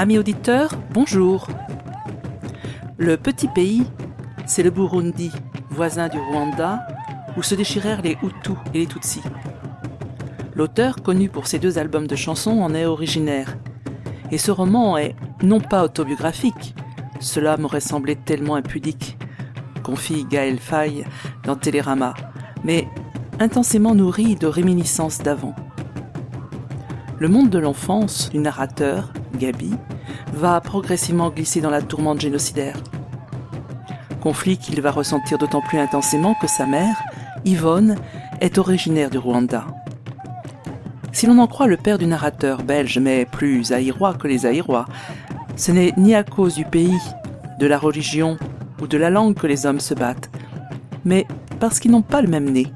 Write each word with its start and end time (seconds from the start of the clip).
Amis 0.00 0.16
auditeurs, 0.16 0.70
bonjour. 0.92 1.48
Le 2.98 3.16
petit 3.16 3.48
pays, 3.48 3.82
c'est 4.46 4.62
le 4.62 4.70
Burundi, 4.70 5.32
voisin 5.70 6.06
du 6.06 6.20
Rwanda, 6.20 6.86
où 7.36 7.42
se 7.42 7.56
déchirèrent 7.56 8.02
les 8.02 8.16
Hutus 8.22 8.54
et 8.72 8.78
les 8.78 8.86
Tutsis. 8.86 9.24
L'auteur, 10.54 11.02
connu 11.02 11.28
pour 11.28 11.48
ses 11.48 11.58
deux 11.58 11.80
albums 11.80 12.06
de 12.06 12.14
chansons, 12.14 12.60
en 12.60 12.76
est 12.76 12.86
originaire. 12.86 13.56
Et 14.30 14.38
ce 14.38 14.52
roman 14.52 14.96
est 14.98 15.16
non 15.42 15.58
pas 15.58 15.82
autobiographique, 15.82 16.76
cela 17.18 17.56
m'aurait 17.56 17.80
semblé 17.80 18.14
tellement 18.14 18.54
impudique, 18.54 19.18
confie 19.82 20.24
Gaël 20.26 20.60
Faye 20.60 21.04
dans 21.42 21.56
Télérama, 21.56 22.14
mais 22.62 22.86
intensément 23.40 23.96
nourri 23.96 24.36
de 24.36 24.46
réminiscences 24.46 25.18
d'avant. 25.18 25.56
Le 27.20 27.26
monde 27.26 27.50
de 27.50 27.58
l'enfance 27.58 28.30
du 28.30 28.38
narrateur, 28.38 29.12
Gabi, 29.36 29.72
va 30.34 30.60
progressivement 30.60 31.30
glisser 31.30 31.60
dans 31.60 31.70
la 31.70 31.82
tourmente 31.82 32.20
génocidaire. 32.20 32.76
Conflit 34.20 34.56
qu'il 34.56 34.80
va 34.80 34.92
ressentir 34.92 35.36
d'autant 35.36 35.60
plus 35.60 35.78
intensément 35.78 36.34
que 36.40 36.46
sa 36.46 36.64
mère, 36.64 36.96
Yvonne, 37.44 37.96
est 38.40 38.58
originaire 38.58 39.10
du 39.10 39.18
Rwanda. 39.18 39.66
Si 41.10 41.26
l'on 41.26 41.38
en 41.38 41.48
croit 41.48 41.66
le 41.66 41.76
père 41.76 41.98
du 41.98 42.06
narrateur 42.06 42.62
belge, 42.62 43.00
mais 43.00 43.26
plus 43.26 43.72
aïrois 43.72 44.14
que 44.14 44.28
les 44.28 44.46
aïrois, 44.46 44.86
ce 45.56 45.72
n'est 45.72 45.94
ni 45.96 46.14
à 46.14 46.22
cause 46.22 46.54
du 46.54 46.64
pays, 46.64 47.00
de 47.58 47.66
la 47.66 47.78
religion 47.78 48.36
ou 48.80 48.86
de 48.86 48.96
la 48.96 49.10
langue 49.10 49.34
que 49.34 49.48
les 49.48 49.66
hommes 49.66 49.80
se 49.80 49.94
battent, 49.94 50.30
mais 51.04 51.26
parce 51.58 51.80
qu'ils 51.80 51.90
n'ont 51.90 52.02
pas 52.02 52.22
le 52.22 52.28
même 52.28 52.48
nez. 52.48 52.68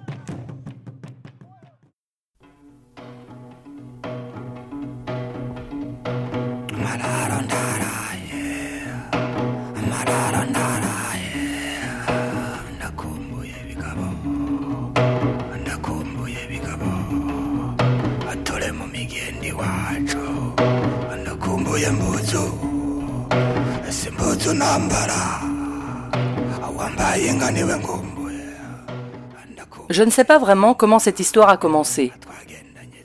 Je 30.02 30.06
ne 30.06 30.10
sais 30.10 30.24
pas 30.24 30.38
vraiment 30.38 30.74
comment 30.74 30.98
cette 30.98 31.20
histoire 31.20 31.48
a 31.48 31.56
commencé. 31.56 32.10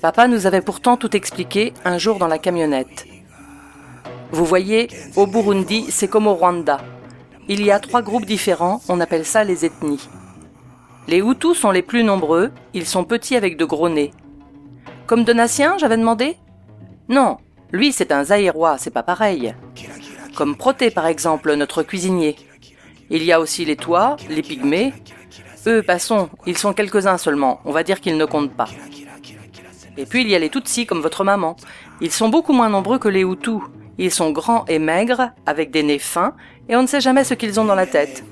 Papa 0.01 0.27
nous 0.27 0.47
avait 0.47 0.61
pourtant 0.61 0.97
tout 0.97 1.15
expliqué 1.15 1.75
un 1.85 1.99
jour 1.99 2.17
dans 2.17 2.25
la 2.25 2.39
camionnette. 2.39 3.05
Vous 4.31 4.45
voyez, 4.45 4.87
au 5.15 5.27
Burundi, 5.27 5.85
c'est 5.91 6.07
comme 6.07 6.25
au 6.25 6.33
Rwanda. 6.33 6.79
Il 7.47 7.63
y 7.63 7.69
a 7.69 7.79
trois 7.79 8.01
groupes 8.01 8.25
différents, 8.25 8.81
on 8.89 8.99
appelle 8.99 9.25
ça 9.25 9.43
les 9.43 9.63
ethnies. 9.63 10.09
Les 11.07 11.19
Hutus 11.19 11.59
sont 11.59 11.69
les 11.69 11.83
plus 11.83 12.03
nombreux, 12.03 12.51
ils 12.73 12.87
sont 12.87 13.03
petits 13.03 13.35
avec 13.35 13.57
de 13.57 13.65
gros 13.65 13.89
nez. 13.89 14.09
Comme 15.05 15.23
Donatien, 15.23 15.77
j'avais 15.77 15.97
demandé? 15.97 16.35
Non, 17.09 17.37
lui 17.71 17.93
c'est 17.93 18.11
un 18.11 18.23
Zaïrois, 18.23 18.79
c'est 18.79 18.89
pas 18.89 19.03
pareil. 19.03 19.53
Comme 20.35 20.57
Proté 20.57 20.89
par 20.89 21.05
exemple, 21.05 21.53
notre 21.53 21.83
cuisinier. 21.83 22.37
Il 23.11 23.23
y 23.23 23.31
a 23.31 23.39
aussi 23.39 23.65
les 23.65 23.75
Toits, 23.75 24.17
les 24.31 24.41
Pygmées. 24.41 24.93
Eux, 25.67 25.83
passons, 25.83 26.29
ils 26.45 26.57
sont 26.57 26.71
quelques-uns 26.71 27.17
seulement, 27.17 27.59
on 27.65 27.71
va 27.71 27.83
dire 27.83 27.99
qu'ils 27.99 28.15
ne 28.15 28.23
comptent 28.23 28.55
pas. 28.55 28.69
Et 29.97 30.05
puis 30.05 30.21
il 30.21 30.29
y 30.29 30.35
a 30.35 30.39
les 30.39 30.49
Tutsis 30.49 30.85
comme 30.85 31.01
votre 31.01 31.25
maman. 31.25 31.57
Ils 31.99 32.11
sont 32.11 32.29
beaucoup 32.29 32.53
moins 32.53 32.69
nombreux 32.69 32.99
que 32.99 33.09
les 33.09 33.23
Hutus. 33.23 33.59
Ils 33.97 34.11
sont 34.11 34.31
grands 34.31 34.63
et 34.67 34.79
maigres, 34.79 35.31
avec 35.45 35.71
des 35.71 35.83
nez 35.83 35.99
fins, 35.99 36.35
et 36.69 36.75
on 36.77 36.83
ne 36.83 36.87
sait 36.87 37.01
jamais 37.01 37.25
ce 37.25 37.33
qu'ils 37.33 37.59
ont 37.59 37.65
dans 37.65 37.75
la 37.75 37.87
tête. 37.87 38.23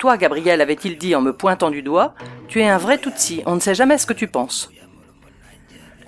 Toi, 0.00 0.16
Gabriel, 0.16 0.60
avait-il 0.60 0.98
dit 0.98 1.14
en 1.14 1.20
me 1.20 1.32
pointant 1.32 1.70
du 1.70 1.82
doigt, 1.82 2.14
tu 2.48 2.60
es 2.60 2.68
un 2.68 2.78
vrai 2.78 2.98
Tutsi, 2.98 3.42
on 3.46 3.54
ne 3.54 3.60
sait 3.60 3.74
jamais 3.74 3.98
ce 3.98 4.06
que 4.06 4.12
tu 4.12 4.26
penses. 4.26 4.70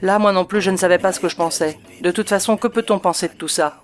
Là, 0.02 0.18
moi 0.18 0.32
non 0.32 0.44
plus, 0.44 0.60
je 0.60 0.70
ne 0.70 0.76
savais 0.76 0.98
pas 0.98 1.12
ce 1.12 1.20
que 1.20 1.28
je 1.28 1.36
pensais. 1.36 1.78
De 2.00 2.10
toute 2.10 2.30
façon, 2.30 2.56
que 2.56 2.68
peut-on 2.68 2.98
penser 2.98 3.28
de 3.28 3.34
tout 3.34 3.48
ça? 3.48 3.82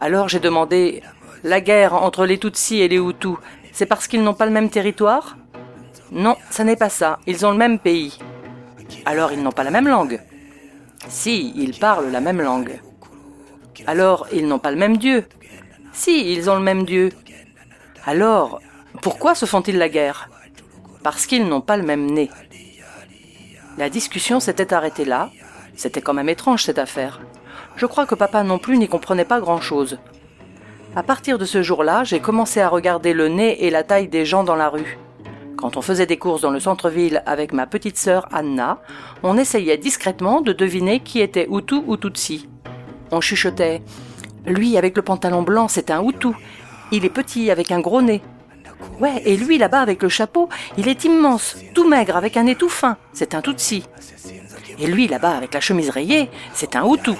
Alors 0.00 0.28
j'ai 0.28 0.40
demandé, 0.40 1.02
la 1.42 1.60
guerre 1.60 1.94
entre 1.94 2.24
les 2.24 2.38
Tutsis 2.38 2.80
et 2.80 2.88
les 2.88 2.98
Hutus, 2.98 3.36
c'est 3.74 3.86
parce 3.86 4.06
qu'ils 4.06 4.22
n'ont 4.22 4.34
pas 4.34 4.46
le 4.46 4.52
même 4.52 4.70
territoire? 4.70 5.36
Non, 6.12 6.36
ça 6.48 6.62
n'est 6.64 6.76
pas 6.76 6.88
ça, 6.88 7.18
ils 7.26 7.44
ont 7.44 7.50
le 7.50 7.58
même 7.58 7.80
pays. 7.80 8.16
Alors 9.04 9.32
ils 9.32 9.42
n'ont 9.42 9.52
pas 9.52 9.64
la 9.64 9.70
même 9.70 9.88
langue 9.88 10.20
Si, 11.08 11.52
ils 11.56 11.78
parlent 11.78 12.10
la 12.10 12.20
même 12.20 12.40
langue. 12.40 12.80
Alors 13.86 14.28
ils 14.32 14.46
n'ont 14.46 14.60
pas 14.60 14.70
le 14.70 14.76
même 14.76 14.96
Dieu 14.96 15.26
Si, 15.92 16.32
ils 16.32 16.48
ont 16.48 16.54
le 16.54 16.62
même 16.62 16.84
Dieu. 16.84 17.10
Alors, 18.06 18.60
pourquoi 19.02 19.34
se 19.34 19.44
font-ils 19.44 19.78
la 19.78 19.88
guerre? 19.88 20.30
Parce 21.02 21.26
qu'ils 21.26 21.48
n'ont 21.48 21.60
pas 21.60 21.76
le 21.76 21.82
même 21.82 22.06
nez. 22.06 22.30
La 23.76 23.90
discussion 23.90 24.38
s'était 24.38 24.72
arrêtée 24.72 25.04
là. 25.04 25.30
C'était 25.74 26.00
quand 26.00 26.14
même 26.14 26.28
étrange 26.28 26.62
cette 26.62 26.78
affaire. 26.78 27.20
Je 27.76 27.86
crois 27.86 28.06
que 28.06 28.14
papa 28.14 28.44
non 28.44 28.58
plus 28.58 28.78
n'y 28.78 28.88
comprenait 28.88 29.24
pas 29.24 29.40
grand-chose. 29.40 29.98
À 30.96 31.02
partir 31.02 31.38
de 31.38 31.44
ce 31.44 31.60
jour-là, 31.60 32.04
j'ai 32.04 32.20
commencé 32.20 32.60
à 32.60 32.68
regarder 32.68 33.14
le 33.14 33.26
nez 33.26 33.64
et 33.64 33.70
la 33.70 33.82
taille 33.82 34.06
des 34.06 34.24
gens 34.24 34.44
dans 34.44 34.54
la 34.54 34.68
rue. 34.68 34.96
Quand 35.56 35.76
on 35.76 35.82
faisait 35.82 36.06
des 36.06 36.18
courses 36.18 36.42
dans 36.42 36.52
le 36.52 36.60
centre-ville 36.60 37.20
avec 37.26 37.52
ma 37.52 37.66
petite 37.66 37.98
sœur 37.98 38.28
Anna, 38.32 38.78
on 39.24 39.36
essayait 39.36 39.76
discrètement 39.76 40.40
de 40.40 40.52
deviner 40.52 41.00
qui 41.00 41.20
était 41.20 41.48
Hutu 41.50 41.80
ou 41.86 41.96
Tutsi. 41.96 42.48
On 43.10 43.20
chuchotait 43.20 43.82
Lui 44.46 44.76
avec 44.78 44.96
le 44.96 45.02
pantalon 45.02 45.42
blanc, 45.42 45.66
c'est 45.66 45.90
un 45.90 46.00
Hutu. 46.00 46.28
Il 46.92 47.04
est 47.04 47.10
petit 47.10 47.50
avec 47.50 47.72
un 47.72 47.80
gros 47.80 48.00
nez. 48.00 48.22
Ouais, 49.00 49.20
et 49.24 49.36
lui 49.36 49.58
là-bas 49.58 49.80
avec 49.80 50.00
le 50.00 50.08
chapeau, 50.08 50.48
il 50.78 50.86
est 50.86 51.04
immense, 51.04 51.56
tout 51.74 51.88
maigre 51.88 52.16
avec 52.16 52.36
un 52.36 52.44
nez 52.44 52.54
tout 52.54 52.68
fin, 52.68 52.98
c'est 53.12 53.34
un 53.34 53.42
Tutsi. 53.42 53.82
Et 54.78 54.86
lui 54.86 55.08
là-bas 55.08 55.36
avec 55.36 55.54
la 55.54 55.60
chemise 55.60 55.90
rayée, 55.90 56.30
c'est 56.52 56.76
un 56.76 56.86
Hutu. 56.86 57.12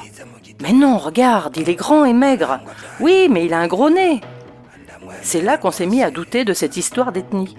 Mais 0.60 0.72
non, 0.72 0.98
regarde, 0.98 1.56
il 1.56 1.68
est 1.68 1.74
grand 1.74 2.04
et 2.04 2.12
maigre. 2.12 2.60
Oui, 3.00 3.28
mais 3.30 3.44
il 3.46 3.54
a 3.54 3.58
un 3.58 3.66
gros 3.66 3.90
nez. 3.90 4.20
C'est 5.22 5.42
là 5.42 5.58
qu'on 5.58 5.70
s'est 5.70 5.86
mis 5.86 6.02
à 6.02 6.10
douter 6.10 6.44
de 6.44 6.52
cette 6.52 6.76
histoire 6.76 7.12
d'ethnie. 7.12 7.56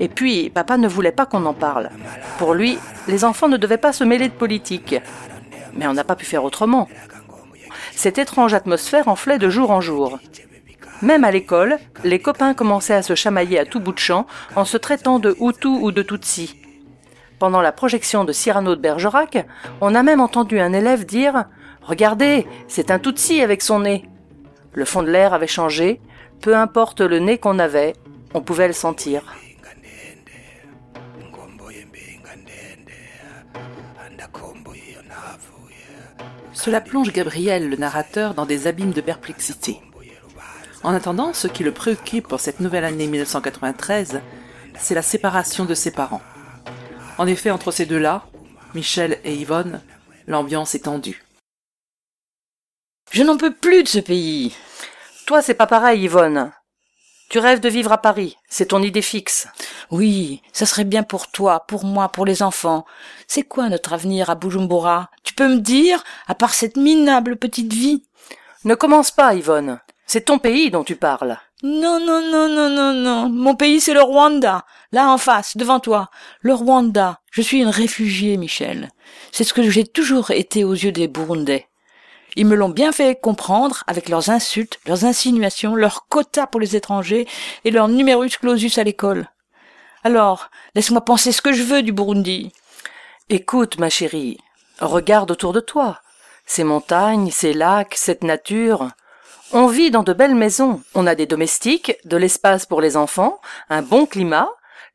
Et 0.00 0.08
puis, 0.08 0.50
papa 0.50 0.78
ne 0.78 0.88
voulait 0.88 1.12
pas 1.12 1.26
qu'on 1.26 1.44
en 1.46 1.54
parle. 1.54 1.90
Pour 2.38 2.54
lui, 2.54 2.78
les 3.08 3.24
enfants 3.24 3.48
ne 3.48 3.56
devaient 3.56 3.78
pas 3.78 3.92
se 3.92 4.04
mêler 4.04 4.28
de 4.28 4.34
politique. 4.34 4.96
Mais 5.74 5.86
on 5.86 5.94
n'a 5.94 6.04
pas 6.04 6.16
pu 6.16 6.24
faire 6.24 6.44
autrement. 6.44 6.88
Cette 7.92 8.18
étrange 8.18 8.54
atmosphère 8.54 9.08
enflait 9.08 9.38
de 9.38 9.50
jour 9.50 9.70
en 9.70 9.80
jour. 9.80 10.18
Même 11.02 11.24
à 11.24 11.30
l'école, 11.30 11.78
les 12.04 12.20
copains 12.20 12.54
commençaient 12.54 12.94
à 12.94 13.02
se 13.02 13.14
chamailler 13.14 13.58
à 13.58 13.64
tout 13.64 13.80
bout 13.80 13.92
de 13.92 13.98
champ 13.98 14.26
en 14.54 14.64
se 14.64 14.76
traitant 14.76 15.18
de 15.18 15.36
Hutu 15.40 15.68
ou 15.68 15.90
de 15.90 16.02
Tutsi. 16.02 16.56
Pendant 17.38 17.60
la 17.60 17.72
projection 17.72 18.24
de 18.24 18.32
Cyrano 18.32 18.76
de 18.76 18.80
Bergerac, 18.80 19.46
on 19.80 19.96
a 19.96 20.02
même 20.04 20.20
entendu 20.20 20.60
un 20.60 20.72
élève 20.72 21.04
dire 21.04 21.46
Regardez, 21.84 22.46
c'est 22.68 22.90
un 22.90 22.98
Tutsi 22.98 23.40
avec 23.40 23.62
son 23.62 23.80
nez. 23.80 24.04
Le 24.72 24.84
fond 24.84 25.02
de 25.02 25.10
l'air 25.10 25.34
avait 25.34 25.46
changé, 25.46 26.00
peu 26.40 26.56
importe 26.56 27.00
le 27.00 27.18
nez 27.18 27.38
qu'on 27.38 27.58
avait, 27.58 27.94
on 28.34 28.40
pouvait 28.40 28.68
le 28.68 28.72
sentir. 28.72 29.22
Cela 36.52 36.80
plonge 36.80 37.12
Gabriel, 37.12 37.68
le 37.68 37.76
narrateur, 37.76 38.34
dans 38.34 38.46
des 38.46 38.68
abîmes 38.68 38.92
de 38.92 39.00
perplexité. 39.00 39.80
En 40.84 40.94
attendant, 40.94 41.32
ce 41.32 41.48
qui 41.48 41.64
le 41.64 41.72
préoccupe 41.72 42.28
pour 42.28 42.40
cette 42.40 42.60
nouvelle 42.60 42.84
année 42.84 43.06
1993, 43.08 44.20
c'est 44.78 44.94
la 44.94 45.02
séparation 45.02 45.64
de 45.64 45.74
ses 45.74 45.90
parents. 45.90 46.22
En 47.18 47.26
effet, 47.26 47.50
entre 47.50 47.72
ces 47.72 47.86
deux-là, 47.86 48.26
Michel 48.74 49.18
et 49.24 49.34
Yvonne, 49.34 49.80
l'ambiance 50.26 50.74
est 50.74 50.84
tendue. 50.84 51.21
Je 53.12 53.22
n'en 53.22 53.36
peux 53.36 53.52
plus 53.52 53.82
de 53.82 53.88
ce 53.88 53.98
pays. 53.98 54.54
Toi, 55.26 55.42
c'est 55.42 55.52
pas 55.52 55.66
pareil, 55.66 56.04
Yvonne. 56.04 56.50
Tu 57.28 57.38
rêves 57.38 57.60
de 57.60 57.68
vivre 57.68 57.92
à 57.92 57.98
Paris, 57.98 58.38
c'est 58.48 58.68
ton 58.68 58.82
idée 58.82 59.02
fixe. 59.02 59.48
Oui, 59.90 60.40
ça 60.54 60.64
serait 60.64 60.84
bien 60.84 61.02
pour 61.02 61.30
toi, 61.30 61.66
pour 61.68 61.84
moi, 61.84 62.08
pour 62.08 62.24
les 62.24 62.42
enfants. 62.42 62.86
C'est 63.26 63.42
quoi 63.42 63.68
notre 63.68 63.92
avenir 63.92 64.30
à 64.30 64.34
Bujumbura? 64.34 65.10
Tu 65.24 65.34
peux 65.34 65.46
me 65.46 65.60
dire, 65.60 66.02
à 66.26 66.34
part 66.34 66.54
cette 66.54 66.78
minable 66.78 67.36
petite 67.36 67.74
vie? 67.74 68.02
Ne 68.64 68.74
commence 68.74 69.10
pas, 69.10 69.34
Yvonne. 69.34 69.78
C'est 70.06 70.26
ton 70.26 70.38
pays 70.38 70.70
dont 70.70 70.84
tu 70.84 70.96
parles. 70.96 71.38
Non, 71.62 72.00
non, 72.00 72.22
non, 72.22 72.48
non, 72.48 72.70
non, 72.70 72.94
non. 72.94 73.28
Mon 73.28 73.54
pays, 73.54 73.82
c'est 73.82 73.94
le 73.94 74.02
Rwanda. 74.02 74.64
Là, 74.90 75.08
en 75.10 75.18
face, 75.18 75.58
devant 75.58 75.80
toi. 75.80 76.08
Le 76.40 76.54
Rwanda. 76.54 77.20
Je 77.30 77.42
suis 77.42 77.60
une 77.60 77.68
réfugiée, 77.68 78.38
Michel. 78.38 78.88
C'est 79.32 79.44
ce 79.44 79.52
que 79.52 79.68
j'ai 79.68 79.84
toujours 79.84 80.30
été 80.30 80.64
aux 80.64 80.72
yeux 80.72 80.92
des 80.92 81.08
Burundais. 81.08 81.68
Ils 82.36 82.46
me 82.46 82.54
l'ont 82.54 82.68
bien 82.68 82.92
fait 82.92 83.20
comprendre 83.20 83.84
avec 83.86 84.08
leurs 84.08 84.30
insultes, 84.30 84.80
leurs 84.86 85.04
insinuations, 85.04 85.74
leurs 85.74 86.08
quotas 86.08 86.46
pour 86.46 86.60
les 86.60 86.76
étrangers 86.76 87.28
et 87.64 87.70
leur 87.70 87.88
numerus 87.88 88.38
clausus 88.38 88.78
à 88.78 88.84
l'école. 88.84 89.28
Alors, 90.04 90.50
laisse-moi 90.74 91.04
penser 91.04 91.30
ce 91.32 91.42
que 91.42 91.52
je 91.52 91.62
veux 91.62 91.82
du 91.82 91.92
Burundi. 91.92 92.52
Écoute, 93.28 93.78
ma 93.78 93.90
chérie, 93.90 94.38
regarde 94.80 95.30
autour 95.30 95.52
de 95.52 95.60
toi. 95.60 96.00
Ces 96.46 96.64
montagnes, 96.64 97.30
ces 97.30 97.52
lacs, 97.52 97.94
cette 97.94 98.24
nature. 98.24 98.88
On 99.52 99.66
vit 99.66 99.90
dans 99.90 100.02
de 100.02 100.12
belles 100.12 100.34
maisons, 100.34 100.82
on 100.94 101.06
a 101.06 101.14
des 101.14 101.26
domestiques, 101.26 101.94
de 102.04 102.16
l'espace 102.16 102.66
pour 102.66 102.80
les 102.80 102.96
enfants, 102.96 103.40
un 103.68 103.82
bon 103.82 104.06
climat, 104.06 104.48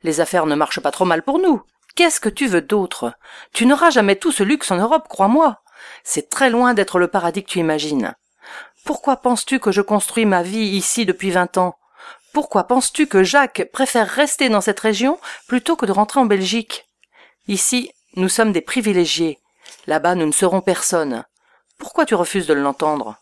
les 0.04 0.20
affaires 0.20 0.48
ne 0.48 0.56
marchent 0.56 0.80
pas 0.80 0.92
trop 0.92 1.06
mal 1.06 1.22
pour 1.22 1.40
nous. 1.40 1.62
Qu'est-ce 1.96 2.20
que 2.20 2.30
tu 2.30 2.48
veux 2.48 2.62
d'autre? 2.62 3.14
Tu 3.54 3.66
n'auras 3.66 3.92
jamais 3.92 4.16
tout 4.16 4.32
ce 4.32 4.44
luxe 4.44 4.72
en 4.72 4.78
Europe, 4.78 5.08
crois-moi. 5.08 5.62
C'est 6.04 6.30
très 6.30 6.50
loin 6.50 6.74
d'être 6.74 7.00
le 7.00 7.08
paradis 7.08 7.44
que 7.44 7.50
tu 7.50 7.60
imagines. 7.60 8.14
Pourquoi 8.86 9.18
penses-tu 9.18 9.60
que 9.60 9.72
je 9.72 9.82
construis 9.82 10.26
ma 10.26 10.44
vie 10.44 10.68
ici 10.78 11.06
depuis 11.06 11.32
vingt 11.32 11.58
ans? 11.58 11.76
Pourquoi 12.34 12.66
penses-tu 12.66 13.08
que 13.08 13.24
Jacques 13.24 13.70
préfère 13.74 14.08
rester 14.08 14.48
dans 14.50 14.62
cette 14.62 14.80
région 14.80 15.20
plutôt 15.48 15.76
que 15.76 15.86
de 15.86 15.92
rentrer 15.92 16.20
en 16.20 16.26
Belgique? 16.26 16.86
Ici, 17.48 17.92
nous 18.16 18.30
sommes 18.30 18.52
des 18.52 18.62
privilégiés. 18.62 19.40
Là-bas, 19.88 20.16
nous 20.16 20.26
ne 20.26 20.32
serons 20.32 20.62
personne. 20.62 21.26
Pourquoi 21.78 22.06
tu 22.06 22.16
refuses 22.16 22.48
de 22.48 22.54
l'entendre? 22.54 23.18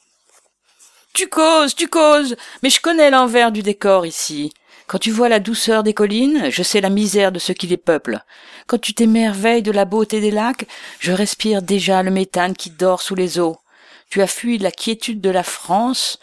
Tu 1.13 1.29
causes, 1.29 1.75
tu 1.75 1.87
causes, 1.87 2.35
mais 2.61 2.69
je 2.69 2.81
connais 2.81 3.09
l'envers 3.09 3.51
du 3.51 3.63
décor 3.63 4.05
ici. 4.05 4.53
Quand 4.87 4.99
tu 4.99 5.09
vois 5.09 5.29
la 5.29 5.39
douceur 5.39 5.81
des 5.81 5.95
collines, 5.95 6.51
je 6.51 6.61
sais 6.61 6.79
la 6.79 6.91
misère 6.91 7.31
de 7.31 7.39
ceux 7.39 7.55
qui 7.55 7.65
les 7.65 7.77
peuplent. 7.77 8.23
Quand 8.67 8.77
tu 8.77 8.93
t'émerveilles 8.93 9.63
de 9.63 9.71
la 9.71 9.85
beauté 9.85 10.21
des 10.21 10.29
lacs, 10.29 10.67
je 10.99 11.11
respire 11.11 11.63
déjà 11.63 12.03
le 12.03 12.11
méthane 12.11 12.55
qui 12.55 12.69
dort 12.69 13.01
sous 13.01 13.15
les 13.15 13.39
eaux. 13.39 13.57
Tu 14.11 14.21
as 14.21 14.27
fui 14.27 14.59
la 14.59 14.71
quiétude 14.71 15.21
de 15.21 15.31
la 15.31 15.41
France 15.41 16.19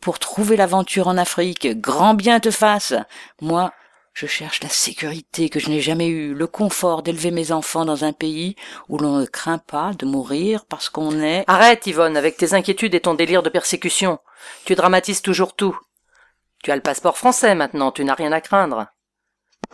pour 0.00 0.18
trouver 0.18 0.56
l'aventure 0.56 1.06
en 1.06 1.16
Afrique. 1.16 1.80
Grand 1.80 2.14
bien 2.14 2.40
te 2.40 2.50
fasse. 2.50 2.94
Moi, 3.40 3.72
je 4.12 4.26
cherche 4.26 4.60
la 4.62 4.68
sécurité 4.68 5.48
que 5.48 5.60
je 5.60 5.70
n'ai 5.70 5.80
jamais 5.80 6.08
eue, 6.08 6.34
le 6.34 6.46
confort 6.48 7.02
d'élever 7.04 7.30
mes 7.30 7.52
enfants 7.52 7.84
dans 7.84 8.04
un 8.04 8.12
pays 8.12 8.56
où 8.88 8.98
l'on 8.98 9.18
ne 9.18 9.26
craint 9.26 9.58
pas 9.58 9.92
de 9.96 10.04
mourir 10.04 10.64
parce 10.66 10.88
qu'on 10.88 11.20
est... 11.22 11.44
Arrête, 11.46 11.86
Yvonne, 11.86 12.16
avec 12.16 12.36
tes 12.36 12.54
inquiétudes 12.54 12.94
et 12.96 13.00
ton 13.00 13.14
délire 13.14 13.44
de 13.44 13.50
persécution. 13.50 14.18
Tu 14.64 14.74
dramatises 14.74 15.22
toujours 15.22 15.54
tout. 15.54 15.78
Tu 16.62 16.70
as 16.70 16.76
le 16.76 16.82
passeport 16.82 17.16
français 17.16 17.54
maintenant, 17.54 17.92
tu 17.92 18.04
n'as 18.04 18.14
rien 18.14 18.32
à 18.32 18.40
craindre. 18.40 18.86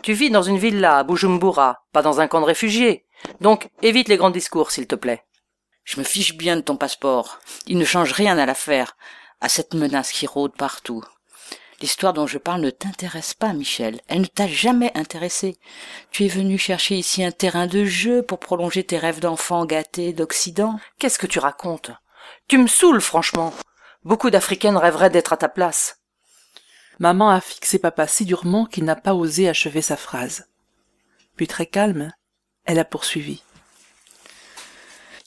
Tu 0.02 0.12
vis 0.12 0.30
dans 0.30 0.42
une 0.42 0.58
villa 0.58 0.98
à 0.98 1.04
Bujumbura, 1.04 1.84
pas 1.92 2.02
dans 2.02 2.20
un 2.20 2.28
camp 2.28 2.40
de 2.40 2.46
réfugiés. 2.46 3.06
Donc 3.40 3.70
évite 3.82 4.08
les 4.08 4.16
grands 4.16 4.30
discours, 4.30 4.70
s'il 4.70 4.86
te 4.86 4.94
plaît. 4.94 5.24
Je 5.84 5.98
me 5.98 6.04
fiche 6.04 6.36
bien 6.36 6.56
de 6.56 6.60
ton 6.60 6.76
passeport. 6.76 7.38
Il 7.66 7.78
ne 7.78 7.84
change 7.84 8.12
rien 8.12 8.38
à 8.38 8.46
l'affaire, 8.46 8.96
à 9.40 9.48
cette 9.48 9.74
menace 9.74 10.12
qui 10.12 10.26
rôde 10.26 10.56
partout. 10.56 11.02
L'histoire 11.80 12.12
dont 12.12 12.26
je 12.26 12.38
parle 12.38 12.62
ne 12.62 12.70
t'intéresse 12.70 13.34
pas, 13.34 13.52
Michel. 13.52 14.00
Elle 14.08 14.22
ne 14.22 14.26
t'a 14.26 14.48
jamais 14.48 14.90
intéressé. 14.96 15.58
Tu 16.10 16.24
es 16.24 16.28
venu 16.28 16.56
chercher 16.56 16.96
ici 16.96 17.22
un 17.22 17.32
terrain 17.32 17.66
de 17.66 17.84
jeu 17.84 18.22
pour 18.22 18.38
prolonger 18.38 18.82
tes 18.84 18.98
rêves 18.98 19.20
d'enfant 19.20 19.66
gâtés 19.66 20.12
d'Occident. 20.12 20.78
Qu'est-ce 20.98 21.18
que 21.18 21.26
tu 21.26 21.38
racontes? 21.38 21.90
Tu 22.48 22.58
me 22.58 22.66
saoules, 22.66 23.02
franchement. 23.02 23.52
Beaucoup 24.04 24.30
d'Africaines 24.30 24.76
rêveraient 24.76 25.10
d'être 25.10 25.34
à 25.34 25.36
ta 25.36 25.48
place. 25.48 25.98
Maman 26.98 27.28
a 27.28 27.40
fixé 27.40 27.78
papa 27.78 28.06
si 28.06 28.24
durement 28.24 28.64
qu'il 28.64 28.84
n'a 28.84 28.96
pas 28.96 29.14
osé 29.14 29.48
achever 29.48 29.82
sa 29.82 29.96
phrase. 29.96 30.48
Puis 31.36 31.46
très 31.46 31.66
calme, 31.66 32.12
elle 32.64 32.78
a 32.78 32.84
poursuivi. 32.84 33.42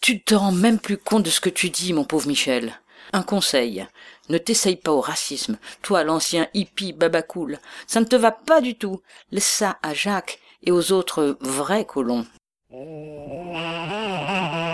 Tu 0.02 0.16
ne 0.16 0.20
te 0.20 0.34
rends 0.34 0.52
même 0.52 0.80
plus 0.80 0.98
compte 0.98 1.24
de 1.24 1.30
ce 1.30 1.42
que 1.42 1.50
tu 1.50 1.70
dis, 1.70 1.94
mon 1.94 2.06
pauvre 2.06 2.28
Michel. 2.28 2.80
Un 3.14 3.24
conseil. 3.24 3.86
Ne 4.30 4.38
t'essaye 4.38 4.76
pas 4.76 4.92
au 4.92 5.02
racisme. 5.02 5.58
Toi, 5.82 6.04
l'ancien 6.04 6.48
hippie 6.54 6.94
babacool. 6.94 7.60
Ça 7.88 8.00
ne 8.00 8.06
te 8.06 8.16
va 8.16 8.32
pas 8.32 8.62
du 8.62 8.76
tout. 8.76 9.02
Laisse 9.32 9.48
ça 9.48 9.78
à 9.82 9.94
Jacques 9.94 10.40
et 10.64 10.72
aux 10.72 10.92
autres 10.92 11.38
vrais 11.42 11.86
colons. 11.86 12.26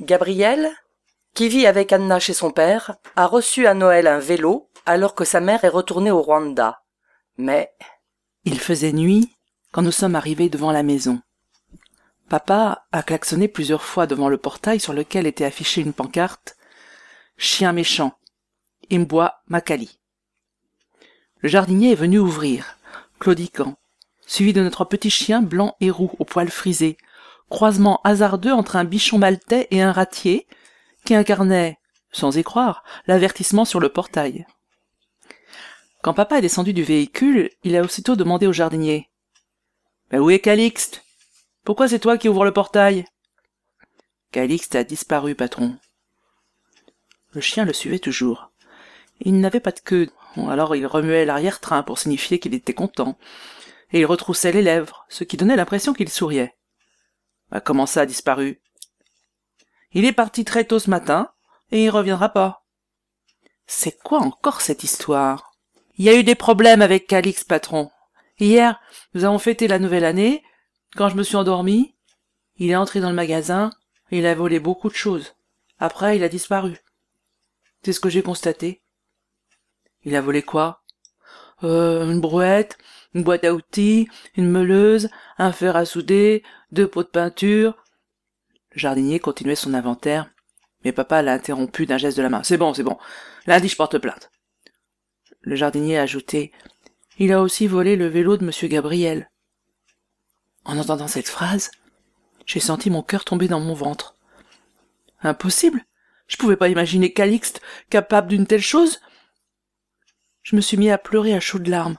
Gabriel, 0.00 0.70
qui 1.34 1.48
vit 1.48 1.66
avec 1.66 1.92
Anna 1.92 2.18
chez 2.18 2.34
son 2.34 2.50
père, 2.50 2.96
a 3.16 3.26
reçu 3.26 3.66
à 3.66 3.74
Noël 3.74 4.06
un 4.06 4.18
vélo 4.18 4.68
alors 4.86 5.14
que 5.14 5.24
sa 5.24 5.40
mère 5.40 5.64
est 5.64 5.68
retournée 5.68 6.10
au 6.10 6.22
Rwanda. 6.22 6.82
Mais 7.36 7.72
il 8.44 8.58
faisait 8.60 8.92
nuit 8.92 9.30
quand 9.72 9.82
nous 9.82 9.92
sommes 9.92 10.14
arrivés 10.14 10.48
devant 10.48 10.72
la 10.72 10.82
maison. 10.82 11.20
Papa 12.28 12.86
a 12.92 13.02
klaxonné 13.02 13.48
plusieurs 13.48 13.82
fois 13.82 14.06
devant 14.06 14.28
le 14.28 14.38
portail 14.38 14.80
sur 14.80 14.92
lequel 14.92 15.26
était 15.26 15.44
affichée 15.44 15.80
une 15.80 15.92
pancarte. 15.92 16.56
Chien 17.36 17.72
méchant, 17.72 18.12
Imbois 18.90 19.42
Macali. 19.48 19.98
Le 21.38 21.48
jardinier 21.48 21.92
est 21.92 21.96
venu 21.96 22.18
ouvrir, 22.18 22.78
claudiquant, 23.18 23.76
suivi 24.26 24.52
de 24.52 24.62
notre 24.62 24.84
petit 24.84 25.10
chien 25.10 25.42
blanc 25.42 25.76
et 25.80 25.90
roux 25.90 26.10
aux 26.18 26.24
poils 26.24 26.50
frisés, 26.50 26.96
croisement 27.48 28.00
hasardeux 28.04 28.52
entre 28.52 28.76
un 28.76 28.84
bichon 28.84 29.18
maltais 29.18 29.68
et 29.70 29.82
un 29.82 29.92
ratier, 29.92 30.46
qui 31.04 31.14
incarnait, 31.14 31.78
sans 32.12 32.36
y 32.36 32.42
croire, 32.42 32.82
l'avertissement 33.06 33.64
sur 33.64 33.80
le 33.80 33.90
portail. 33.90 34.46
Quand 36.02 36.14
papa 36.14 36.38
est 36.38 36.42
descendu 36.42 36.72
du 36.72 36.82
véhicule, 36.82 37.50
il 37.62 37.76
a 37.76 37.82
aussitôt 37.82 38.16
demandé 38.16 38.46
au 38.46 38.52
jardinier. 38.52 39.10
Ben 40.10 40.20
où 40.20 40.30
est 40.30 40.38
Calixte? 40.38 41.02
Pourquoi 41.64 41.88
c'est 41.88 41.98
toi 41.98 42.18
qui 42.18 42.28
ouvres 42.28 42.44
le 42.44 42.52
portail? 42.52 43.06
Calixte 44.32 44.74
a 44.74 44.84
disparu, 44.84 45.34
patron. 45.34 45.78
Le 47.32 47.40
chien 47.40 47.64
le 47.64 47.72
suivait 47.72 47.98
toujours. 47.98 48.50
Il 49.20 49.40
n'avait 49.40 49.60
pas 49.60 49.72
de 49.72 49.80
queue, 49.80 50.10
alors 50.36 50.74
il 50.76 50.86
remuait 50.86 51.24
l'arrière-train 51.24 51.82
pour 51.82 51.98
signifier 51.98 52.38
qu'il 52.38 52.54
était 52.54 52.74
content, 52.74 53.16
et 53.92 54.00
il 54.00 54.06
retroussait 54.06 54.52
les 54.52 54.62
lèvres, 54.62 55.06
ce 55.08 55.24
qui 55.24 55.36
donnait 55.36 55.56
l'impression 55.56 55.94
qu'il 55.94 56.08
souriait. 56.08 56.54
Bah, 57.50 57.60
comment 57.60 57.86
ça 57.86 58.02
a 58.02 58.06
disparu? 58.06 58.60
Il 59.92 60.04
est 60.04 60.12
parti 60.12 60.44
très 60.44 60.64
tôt 60.64 60.78
ce 60.78 60.90
matin, 60.90 61.30
et 61.70 61.84
il 61.84 61.90
reviendra 61.90 62.30
pas. 62.30 62.64
C'est 63.66 64.02
quoi 64.02 64.18
encore 64.18 64.60
cette 64.60 64.84
histoire? 64.84 65.52
Il 65.96 66.04
y 66.04 66.08
a 66.08 66.14
eu 66.14 66.24
des 66.24 66.34
problèmes 66.34 66.82
avec 66.82 67.06
Calix, 67.06 67.44
patron. 67.44 67.90
Hier, 68.40 68.80
nous 69.14 69.24
avons 69.24 69.38
fêté 69.38 69.68
la 69.68 69.78
nouvelle 69.78 70.04
année. 70.04 70.42
Quand 70.96 71.08
je 71.08 71.14
me 71.14 71.22
suis 71.22 71.36
endormi, 71.36 71.94
il 72.56 72.70
est 72.70 72.76
entré 72.76 73.00
dans 73.00 73.10
le 73.10 73.14
magasin, 73.14 73.70
et 74.10 74.18
il 74.18 74.26
a 74.26 74.34
volé 74.34 74.58
beaucoup 74.58 74.88
de 74.88 74.94
choses. 74.94 75.34
Après, 75.78 76.16
il 76.16 76.24
a 76.24 76.28
disparu. 76.28 76.78
C'est 77.84 77.92
ce 77.92 78.00
que 78.00 78.08
j'ai 78.08 78.22
constaté. 78.22 78.82
Il 80.04 80.16
a 80.16 80.20
volé 80.20 80.42
quoi? 80.42 80.82
Euh, 81.62 82.10
Une 82.10 82.20
brouette, 82.20 82.78
une 83.14 83.22
boîte 83.22 83.44
à 83.44 83.54
outils, 83.54 84.08
une 84.36 84.50
meuleuse, 84.50 85.08
un 85.38 85.52
fer 85.52 85.76
à 85.76 85.84
souder, 85.84 86.42
deux 86.72 86.86
pots 86.88 87.02
de 87.04 87.08
peinture. 87.08 87.76
Le 88.72 88.80
jardinier 88.80 89.20
continuait 89.20 89.54
son 89.54 89.74
inventaire, 89.74 90.30
mais 90.84 90.92
papa 90.92 91.22
l'a 91.22 91.32
interrompu 91.32 91.86
d'un 91.86 91.98
geste 91.98 92.16
de 92.16 92.22
la 92.22 92.28
main. 92.28 92.42
C'est 92.42 92.58
bon, 92.58 92.74
c'est 92.74 92.82
bon. 92.82 92.98
Lundi, 93.46 93.68
je 93.68 93.76
porte 93.76 93.98
plainte. 93.98 94.30
Le 95.42 95.56
jardinier 95.56 95.98
a 95.98 96.02
ajouté 96.02 96.52
Il 97.18 97.32
a 97.32 97.40
aussi 97.40 97.66
volé 97.66 97.96
le 97.96 98.06
vélo 98.06 98.36
de 98.36 98.44
monsieur 98.44 98.68
Gabriel. 98.68 99.30
En 100.64 100.78
entendant 100.78 101.08
cette 101.08 101.28
phrase, 101.28 101.70
j'ai 102.46 102.60
senti 102.60 102.90
mon 102.90 103.02
cœur 103.02 103.24
tomber 103.24 103.48
dans 103.48 103.60
mon 103.60 103.74
ventre. 103.74 104.16
Impossible. 105.22 105.84
Je 106.26 106.36
pouvais 106.36 106.56
pas 106.56 106.68
imaginer 106.68 107.12
Calixte 107.12 107.60
capable 107.90 108.28
d'une 108.28 108.46
telle 108.46 108.62
chose. 108.62 109.00
Je 110.44 110.56
me 110.56 110.60
suis 110.60 110.76
mis 110.76 110.90
à 110.90 110.98
pleurer 110.98 111.34
à 111.34 111.40
chaudes 111.40 111.66
larmes. 111.66 111.96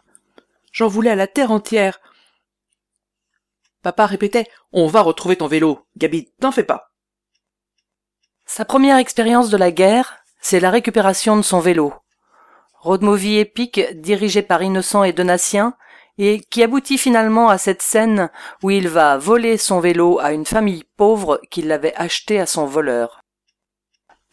J'en 0.72 0.88
voulais 0.88 1.10
à 1.10 1.16
la 1.16 1.26
terre 1.26 1.52
entière. 1.52 2.00
Papa 3.82 4.06
répétait 4.06 4.48
On 4.72 4.86
va 4.86 5.02
retrouver 5.02 5.36
ton 5.36 5.48
vélo. 5.48 5.88
Gabi, 5.98 6.32
t'en 6.40 6.52
fais 6.52 6.64
pas. 6.64 6.92
Sa 8.46 8.64
première 8.64 8.98
expérience 8.98 9.50
de 9.50 9.58
la 9.58 9.72
guerre, 9.72 10.18
c'est 10.40 10.60
la 10.60 10.70
récupération 10.70 11.36
de 11.36 11.42
son 11.42 11.60
vélo. 11.60 11.94
Road 12.82 13.02
movie 13.02 13.40
épique 13.40 13.82
dirigé 14.00 14.44
par 14.44 14.62
Innocent 14.62 15.04
et 15.04 15.12
Donatien 15.12 15.76
et 16.20 16.40
qui 16.40 16.62
aboutit 16.62 17.00
finalement 17.00 17.50
à 17.50 17.58
cette 17.58 17.82
scène 17.82 18.30
où 18.62 18.70
il 18.70 18.88
va 18.88 19.18
voler 19.18 19.58
son 19.58 19.80
vélo 19.80 20.20
à 20.20 20.34
une 20.34 20.46
famille 20.46 20.84
pauvre 20.98 21.42
qui 21.50 21.64
l'avait 21.64 21.96
acheté 21.96 22.40
à 22.40 22.46
son 22.46 22.68
voleur. 22.68 23.25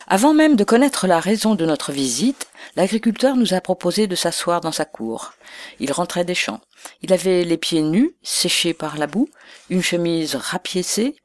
Avant 0.09 0.35
même 0.35 0.57
de 0.57 0.65
connaître 0.65 1.07
la 1.07 1.21
raison 1.21 1.55
de 1.55 1.65
notre 1.65 1.93
visite, 1.93 2.49
l'agriculteur 2.77 3.37
nous 3.37 3.55
a 3.55 3.61
proposé 3.61 4.07
de 4.07 4.17
s'asseoir 4.17 4.61
dans 4.61 4.73
sa 4.73 4.85
cour. 4.85 5.33
Il 5.79 5.93
rentrait 5.93 6.25
des 6.25 6.35
champs. 6.35 6.61
Il 7.03 7.13
avait 7.13 7.45
les 7.45 7.57
pieds 7.57 7.83
nus, 7.83 8.15
séchés 8.23 8.75
par 8.75 8.99
la 8.99 9.07
boue, 9.07 9.29
une 9.71 9.83
chemise 9.83 10.35
rapiécée, 10.35 11.17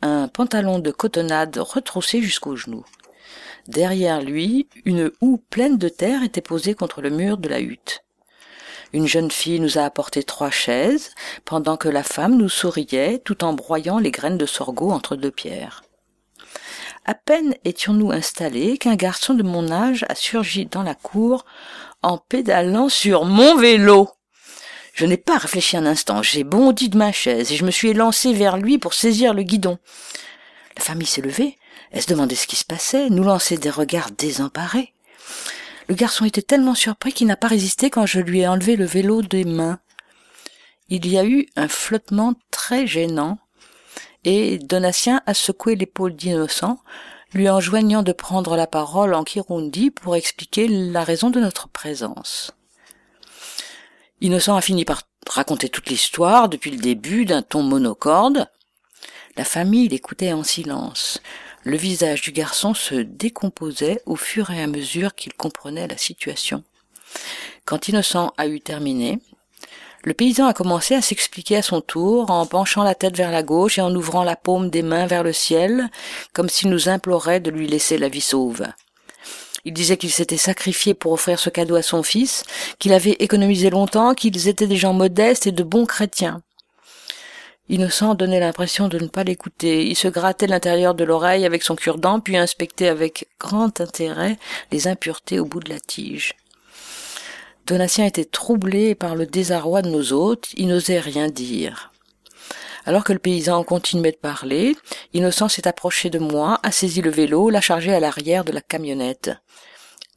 un 0.00 0.28
pantalon 0.28 0.78
de 0.78 0.90
cotonnade 0.90 1.58
retroussé 1.58 2.22
jusqu'aux 2.22 2.56
genoux. 2.56 2.84
Derrière 3.68 4.22
lui, 4.22 4.68
une 4.84 5.12
houe 5.20 5.38
pleine 5.50 5.78
de 5.78 5.88
terre 5.88 6.22
était 6.22 6.40
posée 6.40 6.74
contre 6.74 7.02
le 7.02 7.10
mur 7.10 7.36
de 7.36 7.48
la 7.48 7.60
hutte. 7.60 8.02
Une 8.92 9.06
jeune 9.06 9.30
fille 9.30 9.60
nous 9.60 9.78
a 9.78 9.84
apporté 9.84 10.22
trois 10.22 10.50
chaises, 10.50 11.12
pendant 11.44 11.76
que 11.76 11.88
la 11.88 12.02
femme 12.02 12.36
nous 12.36 12.48
souriait 12.48 13.18
tout 13.18 13.44
en 13.44 13.52
broyant 13.52 13.98
les 13.98 14.10
graines 14.10 14.38
de 14.38 14.46
sorgho 14.46 14.90
entre 14.90 15.16
deux 15.16 15.30
pierres. 15.30 15.82
À 17.04 17.14
peine 17.14 17.56
étions-nous 17.64 18.12
installés 18.12 18.78
qu'un 18.78 18.94
garçon 18.94 19.34
de 19.34 19.42
mon 19.42 19.72
âge 19.72 20.04
a 20.08 20.14
surgi 20.14 20.66
dans 20.66 20.84
la 20.84 20.94
cour 20.94 21.44
en 22.02 22.16
pédalant 22.16 22.88
sur 22.88 23.24
mon 23.24 23.56
vélo. 23.56 24.08
Je 24.94 25.06
n'ai 25.06 25.16
pas 25.16 25.38
réfléchi 25.38 25.76
un 25.76 25.86
instant, 25.86 26.22
j'ai 26.22 26.44
bondi 26.44 26.88
de 26.88 26.98
ma 26.98 27.10
chaise 27.10 27.50
et 27.50 27.56
je 27.56 27.64
me 27.64 27.70
suis 27.72 27.88
élancé 27.88 28.32
vers 28.32 28.56
lui 28.56 28.78
pour 28.78 28.94
saisir 28.94 29.34
le 29.34 29.42
guidon. 29.42 29.78
La 30.76 30.82
famille 30.84 31.06
s'est 31.06 31.22
levée, 31.22 31.58
elle 31.90 32.02
se 32.02 32.08
demandait 32.08 32.36
ce 32.36 32.46
qui 32.46 32.56
se 32.56 32.64
passait, 32.64 33.10
nous 33.10 33.24
lançait 33.24 33.56
des 33.56 33.70
regards 33.70 34.12
désemparés. 34.12 34.94
Le 35.88 35.96
garçon 35.96 36.24
était 36.24 36.42
tellement 36.42 36.76
surpris 36.76 37.12
qu'il 37.12 37.26
n'a 37.26 37.36
pas 37.36 37.48
résisté 37.48 37.90
quand 37.90 38.06
je 38.06 38.20
lui 38.20 38.40
ai 38.40 38.48
enlevé 38.48 38.76
le 38.76 38.84
vélo 38.84 39.22
des 39.22 39.44
mains. 39.44 39.80
Il 40.88 41.06
y 41.08 41.18
a 41.18 41.24
eu 41.24 41.46
un 41.56 41.68
flottement 41.68 42.34
très 42.50 42.86
gênant, 42.86 43.38
et 44.24 44.58
Donatien 44.58 45.22
a 45.26 45.34
secoué 45.34 45.74
l'épaule 45.76 46.14
d'Innocent, 46.14 46.78
lui 47.32 47.48
enjoignant 47.48 48.02
de 48.02 48.12
prendre 48.12 48.56
la 48.56 48.66
parole 48.66 49.14
en 49.14 49.24
Kirundi 49.24 49.90
pour 49.90 50.16
expliquer 50.16 50.68
la 50.68 51.02
raison 51.02 51.30
de 51.30 51.40
notre 51.40 51.68
présence. 51.68 52.52
Innocent 54.20 54.56
a 54.56 54.60
fini 54.60 54.84
par 54.84 55.02
raconter 55.28 55.68
toute 55.68 55.88
l'histoire 55.88 56.48
depuis 56.48 56.70
le 56.70 56.76
début 56.76 57.24
d'un 57.24 57.42
ton 57.42 57.62
monocorde. 57.62 58.48
La 59.36 59.44
famille 59.44 59.88
l'écoutait 59.88 60.32
en 60.32 60.44
silence. 60.44 61.20
Le 61.64 61.76
visage 61.76 62.22
du 62.22 62.32
garçon 62.32 62.74
se 62.74 62.94
décomposait 62.94 64.02
au 64.04 64.16
fur 64.16 64.50
et 64.50 64.62
à 64.62 64.66
mesure 64.66 65.14
qu'il 65.14 65.32
comprenait 65.32 65.88
la 65.88 65.96
situation. 65.96 66.64
Quand 67.64 67.88
Innocent 67.88 68.32
a 68.36 68.48
eu 68.48 68.60
terminé, 68.60 69.20
le 70.04 70.14
paysan 70.14 70.46
a 70.46 70.54
commencé 70.54 70.94
à 70.94 71.02
s'expliquer 71.02 71.56
à 71.56 71.62
son 71.62 71.80
tour, 71.80 72.30
en 72.30 72.44
penchant 72.46 72.82
la 72.82 72.94
tête 72.94 73.16
vers 73.16 73.30
la 73.30 73.42
gauche 73.42 73.78
et 73.78 73.82
en 73.82 73.94
ouvrant 73.94 74.24
la 74.24 74.36
paume 74.36 74.68
des 74.68 74.82
mains 74.82 75.06
vers 75.06 75.22
le 75.22 75.32
ciel, 75.32 75.90
comme 76.32 76.48
s'il 76.48 76.70
nous 76.70 76.88
implorait 76.88 77.40
de 77.40 77.50
lui 77.50 77.68
laisser 77.68 77.98
la 77.98 78.08
vie 78.08 78.20
sauve. 78.20 78.66
Il 79.64 79.72
disait 79.72 79.96
qu'il 79.96 80.10
s'était 80.10 80.36
sacrifié 80.36 80.92
pour 80.92 81.12
offrir 81.12 81.38
ce 81.38 81.50
cadeau 81.50 81.76
à 81.76 81.82
son 81.82 82.02
fils, 82.02 82.42
qu'il 82.80 82.92
avait 82.92 83.12
économisé 83.20 83.70
longtemps, 83.70 84.14
qu'ils 84.14 84.48
étaient 84.48 84.66
des 84.66 84.76
gens 84.76 84.92
modestes 84.92 85.46
et 85.46 85.52
de 85.52 85.62
bons 85.62 85.86
chrétiens. 85.86 86.42
Innocent 87.68 88.16
donnait 88.16 88.40
l'impression 88.40 88.88
de 88.88 88.98
ne 88.98 89.06
pas 89.06 89.22
l'écouter. 89.22 89.86
Il 89.86 89.94
se 89.94 90.08
grattait 90.08 90.48
l'intérieur 90.48 90.96
de 90.96 91.04
l'oreille 91.04 91.46
avec 91.46 91.62
son 91.62 91.76
cure-dent, 91.76 92.18
puis 92.18 92.36
inspectait 92.36 92.88
avec 92.88 93.28
grand 93.38 93.80
intérêt 93.80 94.36
les 94.72 94.88
impuretés 94.88 95.38
au 95.38 95.44
bout 95.44 95.60
de 95.60 95.70
la 95.70 95.78
tige. 95.78 96.34
Donatien 97.66 98.06
était 98.06 98.24
troublé 98.24 98.94
par 98.94 99.14
le 99.14 99.26
désarroi 99.26 99.82
de 99.82 99.88
nos 99.88 100.12
hôtes, 100.12 100.48
il 100.56 100.68
n'osait 100.68 100.98
rien 100.98 101.28
dire. 101.28 101.92
Alors 102.84 103.04
que 103.04 103.12
le 103.12 103.20
paysan 103.20 103.62
continuait 103.62 104.12
de 104.12 104.16
parler, 104.16 104.76
Innocent 105.12 105.48
s'est 105.48 105.68
approché 105.68 106.10
de 106.10 106.18
moi, 106.18 106.58
a 106.64 106.72
saisi 106.72 107.00
le 107.00 107.10
vélo, 107.10 107.50
l'a 107.50 107.60
chargé 107.60 107.94
à 107.94 108.00
l'arrière 108.00 108.44
de 108.44 108.50
la 108.50 108.60
camionnette. 108.60 109.30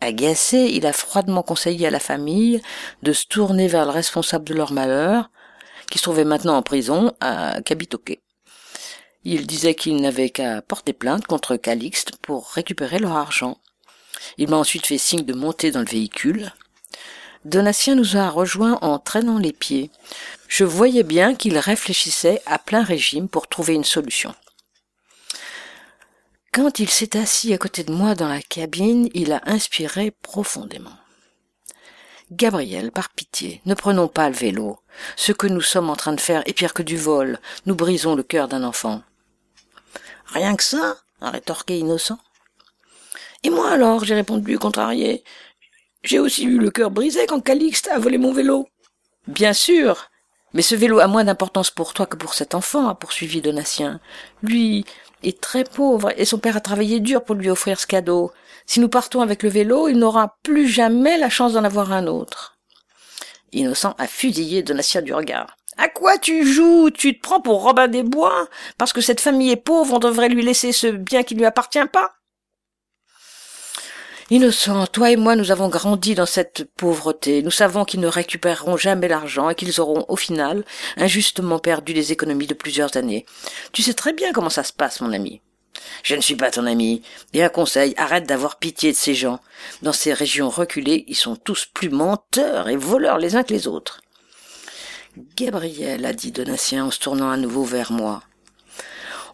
Agacé, 0.01 0.71
il 0.73 0.85
a 0.87 0.93
froidement 0.93 1.43
conseillé 1.43 1.87
à 1.87 1.91
la 1.91 1.99
famille 1.99 2.61
de 3.03 3.13
se 3.13 3.27
tourner 3.27 3.67
vers 3.67 3.85
le 3.85 3.91
responsable 3.91 4.45
de 4.45 4.55
leur 4.55 4.73
malheur, 4.73 5.29
qui 5.91 5.99
se 5.99 6.03
trouvait 6.03 6.25
maintenant 6.25 6.57
en 6.57 6.63
prison 6.63 7.13
à 7.21 7.61
Kabitoke. 7.61 8.19
Il 9.23 9.47
disait 9.47 9.75
qu'il 9.75 10.01
n'avait 10.01 10.29
qu'à 10.29 10.61
porter 10.61 10.93
plainte 10.93 11.25
contre 11.25 11.55
Calixte 11.55 12.17
pour 12.21 12.49
récupérer 12.49 12.99
leur 12.99 13.15
argent. 13.15 13.57
Il 14.37 14.49
m'a 14.49 14.57
ensuite 14.57 14.85
fait 14.85 14.97
signe 14.97 15.23
de 15.23 15.33
monter 15.33 15.71
dans 15.71 15.79
le 15.79 15.85
véhicule. 15.85 16.51
Donatien 17.45 17.93
nous 17.93 18.17
a 18.17 18.29
rejoints 18.29 18.79
en 18.81 18.97
traînant 18.97 19.37
les 19.37 19.53
pieds. 19.53 19.91
Je 20.47 20.63
voyais 20.63 21.03
bien 21.03 21.35
qu'il 21.35 21.59
réfléchissait 21.59 22.41
à 22.47 22.57
plein 22.57 22.83
régime 22.83 23.29
pour 23.29 23.47
trouver 23.47 23.75
une 23.75 23.83
solution. 23.83 24.33
Quand 26.51 26.79
il 26.79 26.89
s'est 26.89 27.15
assis 27.17 27.53
à 27.53 27.59
côté 27.59 27.83
de 27.83 27.91
moi 27.91 28.15
dans 28.15 28.27
la 28.27 28.41
cabine, 28.41 29.09
il 29.13 29.31
a 29.31 29.41
inspiré 29.45 30.09
profondément. 30.09 30.97
Gabriel, 32.31 32.91
par 32.91 33.09
pitié, 33.09 33.61
ne 33.65 33.75
prenons 33.75 34.07
pas 34.07 34.29
le 34.29 34.35
vélo. 34.35 34.79
Ce 35.15 35.31
que 35.31 35.45
nous 35.45 35.61
sommes 35.61 35.91
en 35.91 35.95
train 35.95 36.13
de 36.13 36.21
faire 36.21 36.41
est 36.47 36.53
pire 36.53 36.73
que 36.73 36.81
du 36.81 36.97
vol. 36.97 37.39
Nous 37.67 37.75
brisons 37.75 38.15
le 38.15 38.23
cœur 38.23 38.47
d'un 38.47 38.63
enfant. 38.63 39.03
Rien 40.25 40.55
que 40.55 40.63
ça, 40.63 40.97
a 41.21 41.29
rétorqué 41.29 41.77
Innocent. 41.77 42.17
Et 43.43 43.51
moi 43.51 43.69
alors, 43.69 44.03
j'ai 44.03 44.15
répondu 44.15 44.57
contrarié. 44.57 45.23
J'ai 46.05 46.19
aussi 46.19 46.43
eu 46.43 46.59
le 46.59 46.69
cœur 46.69 46.91
brisé 46.91 47.25
quand 47.25 47.41
Calixte 47.41 47.87
a 47.87 47.97
volé 47.97 48.19
mon 48.19 48.31
vélo. 48.31 48.67
Bien 49.27 49.53
sûr. 49.53 50.11
Mais 50.53 50.61
ce 50.61 50.75
vélo 50.75 50.99
a 50.99 51.07
moins 51.07 51.23
d'importance 51.23 51.71
pour 51.71 51.93
toi 51.93 52.05
que 52.05 52.15
pour 52.15 52.35
cet 52.35 52.53
enfant, 52.53 52.87
a 52.87 52.95
poursuivi 52.95 53.41
Donatien. 53.41 53.99
Lui 54.43 54.85
est 55.23 55.41
très 55.41 55.63
pauvre 55.63 56.13
et 56.15 56.25
son 56.25 56.37
père 56.37 56.55
a 56.55 56.61
travaillé 56.61 56.99
dur 56.99 57.23
pour 57.23 57.35
lui 57.35 57.49
offrir 57.49 57.79
ce 57.79 57.87
cadeau. 57.87 58.31
Si 58.67 58.79
nous 58.79 58.87
partons 58.87 59.21
avec 59.21 59.41
le 59.41 59.49
vélo, 59.49 59.87
il 59.87 59.97
n'aura 59.97 60.37
plus 60.43 60.67
jamais 60.67 61.17
la 61.17 61.29
chance 61.29 61.53
d'en 61.53 61.63
avoir 61.63 61.91
un 61.91 62.05
autre. 62.05 62.57
Innocent 63.51 63.95
a 63.97 64.05
fusillé 64.05 64.61
Donatien 64.61 65.01
du 65.01 65.13
regard. 65.13 65.57
À 65.77 65.89
quoi 65.89 66.19
tu 66.19 66.45
joues? 66.45 66.91
Tu 66.91 67.17
te 67.17 67.21
prends 67.21 67.41
pour 67.41 67.63
Robin 67.63 67.87
des 67.87 68.03
Bois? 68.03 68.47
Parce 68.77 68.93
que 68.93 69.01
cette 69.01 69.19
famille 69.21 69.51
est 69.51 69.55
pauvre, 69.55 69.95
on 69.95 69.99
devrait 69.99 70.29
lui 70.29 70.43
laisser 70.43 70.71
ce 70.71 70.87
bien 70.87 71.23
qui 71.23 71.33
ne 71.33 71.39
lui 71.39 71.47
appartient 71.47 71.85
pas? 71.91 72.13
Innocent, 74.31 74.87
toi 74.87 75.11
et 75.11 75.17
moi 75.17 75.35
nous 75.35 75.51
avons 75.51 75.69
grandi 75.69 76.15
dans 76.15 76.25
cette 76.25 76.67
pauvreté. 76.77 77.43
Nous 77.43 77.51
savons 77.51 77.85
qu'ils 77.85 77.99
ne 77.99 78.07
récupéreront 78.07 78.75
jamais 78.75 79.07
l'argent 79.07 79.49
et 79.49 79.55
qu'ils 79.55 79.79
auront, 79.79 80.03
au 80.07 80.15
final, 80.15 80.65
injustement 80.97 81.59
perdu 81.59 81.93
les 81.93 82.11
économies 82.11 82.47
de 82.47 82.55
plusieurs 82.55 82.97
années. 82.97 83.27
Tu 83.71 83.83
sais 83.83 83.93
très 83.93 84.13
bien 84.13 84.33
comment 84.33 84.49
ça 84.49 84.63
se 84.63 84.73
passe, 84.73 84.99
mon 85.01 85.13
ami. 85.13 85.41
Je 86.01 86.15
ne 86.15 86.21
suis 86.21 86.35
pas 86.35 86.49
ton 86.49 86.65
ami. 86.65 87.03
Et 87.33 87.43
un 87.43 87.49
conseil, 87.49 87.93
arrête 87.97 88.25
d'avoir 88.25 88.57
pitié 88.57 88.91
de 88.93 88.97
ces 88.97 89.13
gens. 89.13 89.39
Dans 89.83 89.93
ces 89.93 90.11
régions 90.11 90.49
reculées, 90.49 91.05
ils 91.07 91.15
sont 91.15 91.35
tous 91.35 91.67
plus 91.71 91.89
menteurs 91.89 92.67
et 92.67 92.77
voleurs 92.77 93.19
les 93.19 93.35
uns 93.35 93.43
que 93.43 93.53
les 93.53 93.67
autres. 93.67 94.01
Gabriel, 95.37 96.03
a 96.03 96.13
dit 96.13 96.31
Donatien 96.31 96.85
en 96.85 96.91
se 96.91 96.99
tournant 96.99 97.29
à 97.29 97.37
nouveau 97.37 97.63
vers 97.63 97.91
moi. 97.91 98.23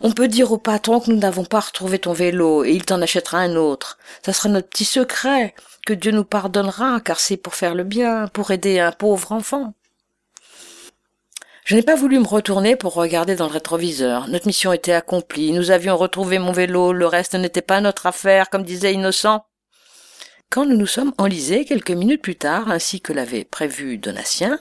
On 0.04 0.12
peut 0.12 0.28
dire 0.28 0.52
au 0.52 0.58
patron 0.58 1.00
que 1.00 1.12
nous 1.12 1.18
n'avons 1.18 1.46
pas 1.46 1.60
retrouvé 1.60 2.00
ton 2.00 2.14
vélo 2.14 2.64
et 2.64 2.72
il 2.72 2.84
t'en 2.86 3.02
achètera 3.02 3.38
un 3.38 3.56
autre. 3.56 4.00
Ça 4.26 4.34
sera 4.34 4.50
notre 4.50 4.68
petit 4.68 4.86
secret, 4.86 5.54
que 5.86 5.94
Dieu 5.94 6.12
nous 6.12 6.24
pardonnera, 6.24 7.00
car 7.02 7.20
c'est 7.20 7.38
pour 7.38 7.54
faire 7.54 7.76
le 7.76 7.84
bien, 7.84 8.28
pour 8.28 8.50
aider 8.50 8.80
un 8.80 8.92
pauvre 8.92 9.32
enfant. 9.32 9.76
Je 11.66 11.76
n'ai 11.76 11.84
pas 11.84 11.96
voulu 11.96 12.18
me 12.18 12.26
retourner 12.26 12.76
pour 12.76 12.96
regarder 12.96 13.36
dans 13.36 13.46
le 13.46 13.54
rétroviseur. 13.54 14.28
Notre 14.28 14.48
mission 14.48 14.74
était 14.74 14.92
accomplie. 14.92 15.52
Nous 15.52 15.70
avions 15.70 15.96
retrouvé 15.96 16.40
mon 16.40 16.52
vélo. 16.52 16.94
Le 16.94 17.06
reste 17.06 17.36
n'était 17.36 17.62
pas 17.62 17.80
notre 17.80 18.08
affaire, 18.08 18.50
comme 18.50 18.64
disait 18.64 18.94
Innocent. 18.94 19.46
Quand 20.50 20.66
nous 20.66 20.76
nous 20.76 20.88
sommes 20.88 21.14
enlisés 21.20 21.64
quelques 21.64 21.92
minutes 21.92 22.24
plus 22.24 22.36
tard, 22.36 22.72
ainsi 22.72 23.02
que 23.02 23.14
l'avait 23.14 23.46
prévu 23.46 24.00
Donatien, 24.00 24.60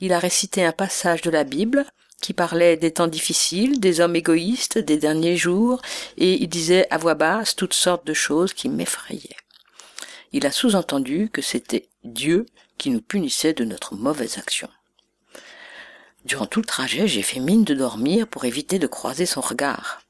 il 0.00 0.12
a 0.12 0.18
récité 0.18 0.64
un 0.64 0.72
passage 0.72 1.22
de 1.22 1.30
la 1.30 1.44
Bible 1.44 1.86
qui 2.22 2.32
parlait 2.32 2.78
des 2.78 2.92
temps 2.92 3.08
difficiles, 3.08 3.80
des 3.80 4.00
hommes 4.00 4.16
égoïstes, 4.16 4.78
des 4.78 4.96
derniers 4.96 5.36
jours, 5.36 5.82
et 6.16 6.42
il 6.42 6.48
disait 6.48 6.86
à 6.90 6.96
voix 6.96 7.14
basse 7.14 7.54
toutes 7.54 7.74
sortes 7.74 8.06
de 8.06 8.14
choses 8.14 8.54
qui 8.54 8.70
m'effrayaient. 8.70 9.36
Il 10.32 10.46
a 10.46 10.52
sous-entendu 10.52 11.28
que 11.30 11.42
c'était 11.42 11.88
Dieu 12.04 12.46
qui 12.78 12.88
nous 12.88 13.02
punissait 13.02 13.52
de 13.52 13.64
notre 13.64 13.94
mauvaise 13.94 14.38
action. 14.38 14.70
Durant 16.24 16.46
tout 16.46 16.60
le 16.60 16.66
trajet, 16.66 17.08
j'ai 17.08 17.22
fait 17.22 17.40
mine 17.40 17.64
de 17.64 17.74
dormir 17.74 18.28
pour 18.28 18.44
éviter 18.44 18.78
de 18.78 18.86
croiser 18.86 19.26
son 19.26 19.40
regard. 19.40 20.00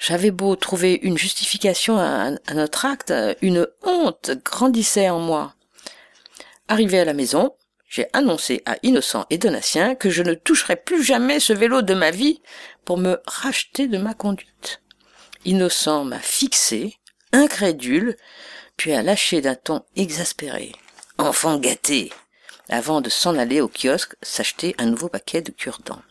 J'avais 0.00 0.30
beau 0.30 0.56
trouver 0.56 0.98
une 1.02 1.18
justification 1.18 1.98
à, 1.98 2.32
notre 2.54 2.84
acte, 2.84 3.12
une 3.40 3.66
honte 3.82 4.32
grandissait 4.44 5.10
en 5.10 5.20
moi. 5.20 5.54
Arrivé 6.68 7.00
à 7.00 7.04
la 7.04 7.14
maison, 7.14 7.54
j'ai 7.88 8.06
annoncé 8.12 8.62
à 8.66 8.76
Innocent 8.82 9.26
et 9.30 9.38
Donatien 9.38 9.94
que 9.94 10.10
je 10.10 10.22
ne 10.22 10.34
toucherais 10.34 10.76
plus 10.76 11.02
jamais 11.02 11.40
ce 11.40 11.52
vélo 11.52 11.82
de 11.82 11.94
ma 11.94 12.10
vie 12.10 12.40
pour 12.84 12.98
me 12.98 13.20
racheter 13.26 13.88
de 13.88 13.98
ma 13.98 14.14
conduite. 14.14 14.82
Innocent 15.44 16.04
m'a 16.04 16.18
fixé, 16.18 16.98
incrédule, 17.32 18.16
puis 18.76 18.92
a 18.92 19.02
lâché 19.02 19.40
d'un 19.40 19.54
ton 19.54 19.82
exaspéré. 19.96 20.72
Enfant 21.16 21.58
gâté 21.58 22.12
avant 22.68 23.00
de 23.00 23.08
s'en 23.08 23.36
aller 23.36 23.60
au 23.60 23.68
kiosque 23.68 24.14
s'acheter 24.22 24.74
un 24.78 24.86
nouveau 24.86 25.08
paquet 25.08 25.40
de 25.40 25.50
cure-dents. 25.50 26.02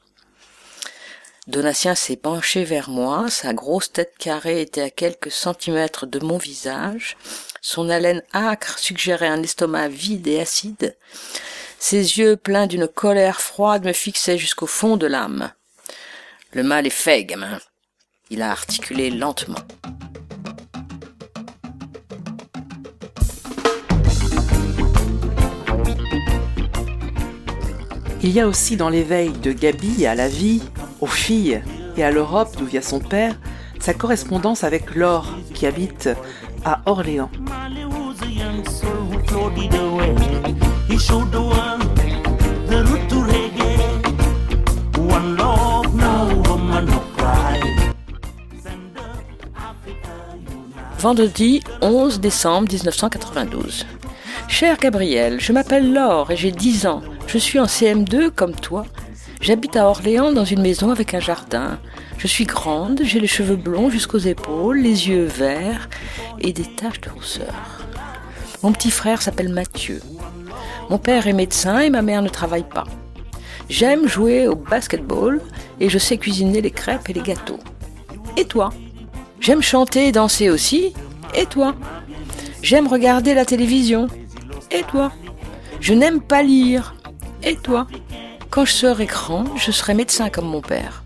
Donatien 1.48 1.96
s'est 1.96 2.18
penché 2.18 2.66
vers 2.66 2.90
moi, 2.90 3.30
sa 3.30 3.54
grosse 3.54 3.94
tête 3.94 4.16
carrée 4.20 4.62
était 4.62 4.82
à 4.82 4.90
quelques 4.90 5.32
centimètres 5.32 6.06
de 6.06 6.20
mon 6.20 6.38
visage, 6.38 7.16
son 7.62 7.90
haleine 7.90 8.22
âcre 8.34 8.78
suggérait 8.80 9.28
un 9.28 9.42
estomac 9.42 9.88
vide 9.88 10.28
et 10.28 10.42
acide, 10.42 10.98
ses 11.80 12.18
yeux 12.18 12.36
pleins 12.36 12.68
d'une 12.68 12.88
colère 12.88 13.42
froide 13.42 13.86
me 13.86 13.94
fixaient 13.94 14.38
jusqu'au 14.38 14.68
fond 14.68 14.98
de 14.98 15.08
l'âme. 15.08 15.52
Le 16.54 16.64
mal 16.64 16.88
est 16.88 16.92
fait, 16.92 17.26
gamin. 17.26 17.60
Il 18.30 18.42
a 18.42 18.52
articulé 18.52 19.10
lentement. 19.10 19.60
Il 28.24 28.32
y 28.32 28.42
a 28.42 28.48
aussi 28.48 28.76
dans 28.76 28.90
l'éveil 28.90 29.32
de 29.32 29.54
Gabi 29.54 30.06
à 30.06 30.16
la 30.16 30.28
vie, 30.28 30.62
aux 31.00 31.08
filles 31.08 31.62
et 31.96 32.04
à 32.04 32.12
l'Europe 32.12 32.56
d'où 32.58 32.66
vient 32.66 32.82
son 32.82 33.00
père, 33.00 33.40
sa 33.80 33.94
correspondance 33.94 34.64
avec 34.64 34.96
Laure 34.96 35.38
qui 35.54 35.66
habite 35.66 36.10
à 36.66 36.82
Orléans. 36.86 37.30
Vendredi 50.98 51.62
11 51.82 52.22
décembre 52.22 52.70
1992. 52.72 53.86
Cher 54.48 54.78
Gabriel, 54.78 55.42
je 55.42 55.52
m'appelle 55.52 55.92
Laure 55.94 56.32
et 56.32 56.38
j'ai 56.38 56.52
10 56.52 56.88
ans. 56.88 57.02
Je 57.28 57.38
suis 57.38 57.60
en 57.60 57.66
CM2 57.66 58.30
comme 58.32 58.56
toi. 58.56 58.86
J'habite 59.42 59.76
à 59.76 59.90
Orléans 59.90 60.32
dans 60.32 60.46
une 60.46 60.62
maison 60.62 60.90
avec 60.90 61.14
un 61.14 61.20
jardin. 61.20 61.80
Je 62.18 62.28
suis 62.28 62.46
grande, 62.46 63.02
j'ai 63.04 63.20
les 63.20 63.28
cheveux 63.28 63.58
blonds 63.58 63.90
jusqu'aux 63.90 64.18
épaules, 64.20 64.80
les 64.80 65.10
yeux 65.10 65.26
verts 65.26 65.90
et 66.40 66.54
des 66.54 66.66
taches 66.66 67.02
de 67.02 67.10
rousseur. 67.10 67.84
Mon 68.64 68.72
petit 68.72 68.92
frère 68.92 69.22
s'appelle 69.22 69.50
Mathieu. 69.50 70.00
Mon 70.90 70.98
père 70.98 71.28
est 71.28 71.34
médecin 71.34 71.80
et 71.80 71.90
ma 71.90 72.02
mère 72.02 72.22
ne 72.22 72.30
travaille 72.30 72.68
pas. 72.68 72.86
J'aime 73.70 74.08
jouer 74.08 74.48
au 74.48 74.56
basketball 74.56 75.42
et 75.80 75.90
je 75.90 75.98
sais 75.98 76.18
cuisiner 76.18 76.62
les 76.62 76.72
crêpes 76.72 77.10
et 77.10 77.14
les 77.14 77.22
gâteaux. 77.22 77.60
Et 78.38 78.46
toi? 78.46 78.72
J'aime 79.42 79.62
chanter 79.62 80.08
et 80.08 80.12
danser 80.12 80.50
aussi. 80.50 80.94
Et 81.36 81.46
toi? 81.46 81.76
J'aime 82.62 82.88
regarder 82.88 83.34
la 83.34 83.46
télévision. 83.46 84.08
Et 84.72 84.84
toi? 84.84 85.12
Je 85.82 85.94
n'aime 85.94 86.22
pas 86.22 86.42
lire. 86.42 86.96
Et 87.44 87.56
toi? 87.56 87.88
Quand 88.50 88.66
je 88.66 88.72
serai 88.72 89.06
grand, 89.06 89.44
je 89.58 89.72
serai 89.72 89.94
médecin 89.94 90.30
comme 90.30 90.48
mon 90.48 90.62
père. 90.62 91.04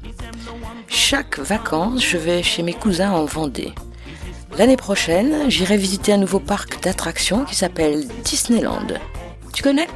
Chaque 0.88 1.40
vacances, 1.40 2.06
je 2.06 2.18
vais 2.18 2.44
chez 2.44 2.64
mes 2.64 2.74
cousins 2.74 3.12
en 3.12 3.26
Vendée. 3.26 3.74
L'année 4.58 4.78
prochaine, 4.78 5.50
j'irai 5.50 5.78
visiter 5.78 6.14
un 6.14 6.18
nouveau 6.18 6.40
parc 6.40 6.84
d'attractions 6.84 7.46
qui 7.46 7.56
s'appelle 7.56 8.08
Disneyland. 8.24 8.88
Tu 9.54 9.64
connais? 9.64 9.88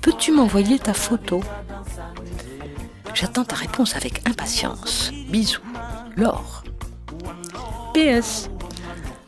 Peux-tu 0.00 0.32
m'envoyer 0.32 0.78
ta 0.78 0.94
photo? 0.94 1.40
J'attends 3.14 3.44
ta 3.44 3.56
réponse 3.56 3.96
avec 3.96 4.26
impatience. 4.28 5.10
Bisous. 5.28 5.60
Laure. 6.16 6.64
PS. 7.94 8.50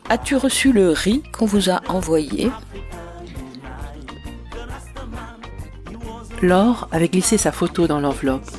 As-tu 0.09 0.35
reçu 0.35 0.71
le 0.73 0.91
riz 0.91 1.23
qu'on 1.31 1.45
vous 1.45 1.69
a 1.69 1.81
envoyé? 1.87 2.51
Laure 6.41 6.87
avait 6.91 7.07
glissé 7.07 7.37
sa 7.37 7.51
photo 7.51 7.87
dans 7.87 7.99
l'enveloppe. 7.99 8.49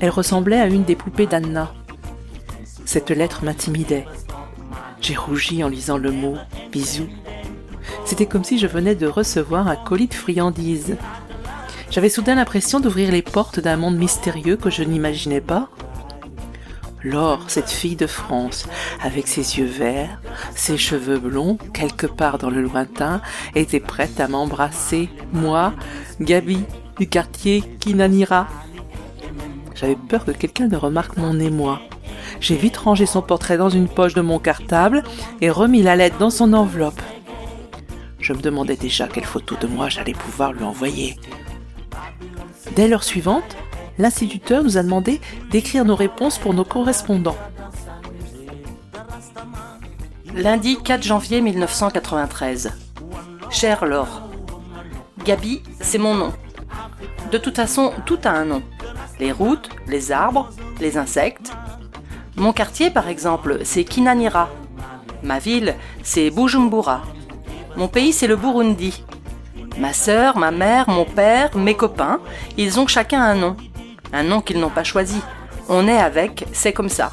Elle 0.00 0.10
ressemblait 0.10 0.60
à 0.60 0.66
une 0.66 0.84
des 0.84 0.96
poupées 0.96 1.26
d'Anna. 1.26 1.72
Cette 2.84 3.10
lettre 3.10 3.44
m'intimidait. 3.44 4.06
J'ai 5.00 5.16
rougi 5.16 5.62
en 5.62 5.68
lisant 5.68 5.98
le 5.98 6.10
mot 6.10 6.36
bisous. 6.72 7.08
C'était 8.06 8.26
comme 8.26 8.44
si 8.44 8.56
je 8.58 8.68
venais 8.68 8.94
de 8.94 9.08
recevoir 9.08 9.66
un 9.66 9.74
colis 9.74 10.06
de 10.06 10.14
friandises. 10.14 10.96
J'avais 11.90 12.08
soudain 12.08 12.36
l'impression 12.36 12.78
d'ouvrir 12.78 13.10
les 13.10 13.20
portes 13.20 13.58
d'un 13.58 13.76
monde 13.76 13.96
mystérieux 13.96 14.56
que 14.56 14.70
je 14.70 14.84
n'imaginais 14.84 15.40
pas. 15.40 15.68
Laure, 17.02 17.42
cette 17.48 17.68
fille 17.68 17.96
de 17.96 18.06
France, 18.06 18.68
avec 19.02 19.26
ses 19.26 19.58
yeux 19.58 19.66
verts, 19.66 20.20
ses 20.54 20.78
cheveux 20.78 21.18
blonds, 21.18 21.58
quelque 21.74 22.06
part 22.06 22.38
dans 22.38 22.48
le 22.48 22.62
lointain, 22.62 23.20
était 23.56 23.80
prête 23.80 24.20
à 24.20 24.28
m'embrasser, 24.28 25.10
moi, 25.32 25.74
Gabi, 26.20 26.60
du 26.98 27.08
quartier 27.08 27.62
Kinanira. 27.80 28.46
J'avais 29.74 29.96
peur 29.96 30.24
que 30.24 30.30
quelqu'un 30.30 30.68
ne 30.68 30.76
remarque 30.76 31.16
mon 31.16 31.40
émoi. 31.40 31.80
J'ai 32.38 32.56
vite 32.56 32.76
rangé 32.76 33.04
son 33.04 33.22
portrait 33.22 33.58
dans 33.58 33.68
une 33.68 33.88
poche 33.88 34.14
de 34.14 34.20
mon 34.20 34.38
cartable 34.38 35.02
et 35.40 35.50
remis 35.50 35.82
la 35.82 35.96
lettre 35.96 36.18
dans 36.18 36.30
son 36.30 36.52
enveloppe. 36.52 37.02
Je 38.18 38.32
me 38.32 38.40
demandais 38.40 38.76
déjà 38.76 39.08
quelle 39.08 39.24
photo 39.24 39.56
de 39.60 39.66
moi 39.66 39.88
j'allais 39.88 40.12
pouvoir 40.12 40.52
lui 40.52 40.64
envoyer. 40.64 41.16
Dès 42.74 42.88
l'heure 42.88 43.04
suivante, 43.04 43.56
l'instituteur 43.98 44.64
nous 44.64 44.76
a 44.78 44.82
demandé 44.82 45.20
d'écrire 45.50 45.84
nos 45.84 45.96
réponses 45.96 46.38
pour 46.38 46.54
nos 46.54 46.64
correspondants. 46.64 47.36
Lundi 50.34 50.76
4 50.82 51.02
janvier 51.02 51.40
1993. 51.40 52.72
Cher 53.50 53.86
Laure, 53.86 54.22
Gabi, 55.24 55.62
c'est 55.80 55.98
mon 55.98 56.14
nom. 56.14 56.32
De 57.32 57.38
toute 57.38 57.56
façon, 57.56 57.92
tout 58.04 58.18
a 58.24 58.30
un 58.30 58.44
nom. 58.44 58.62
Les 59.18 59.32
routes, 59.32 59.70
les 59.86 60.12
arbres, 60.12 60.50
les 60.80 60.98
insectes. 60.98 61.52
Mon 62.36 62.52
quartier, 62.52 62.90
par 62.90 63.08
exemple, 63.08 63.60
c'est 63.64 63.84
Kinanira. 63.84 64.50
Ma 65.22 65.38
ville, 65.38 65.74
c'est 66.02 66.30
Bujumbura. 66.30 67.02
Mon 67.76 67.88
pays, 67.88 68.12
c'est 68.12 68.26
le 68.26 68.36
Burundi. 68.36 69.04
Ma 69.78 69.92
sœur, 69.92 70.38
ma 70.38 70.50
mère, 70.50 70.88
mon 70.88 71.04
père, 71.04 71.54
mes 71.56 71.74
copains, 71.74 72.20
ils 72.56 72.80
ont 72.80 72.86
chacun 72.86 73.22
un 73.22 73.34
nom. 73.34 73.56
Un 74.12 74.22
nom 74.22 74.40
qu'ils 74.40 74.58
n'ont 74.58 74.70
pas 74.70 74.84
choisi. 74.84 75.20
On 75.68 75.86
est 75.86 75.98
avec, 75.98 76.46
c'est 76.52 76.72
comme 76.72 76.88
ça. 76.88 77.12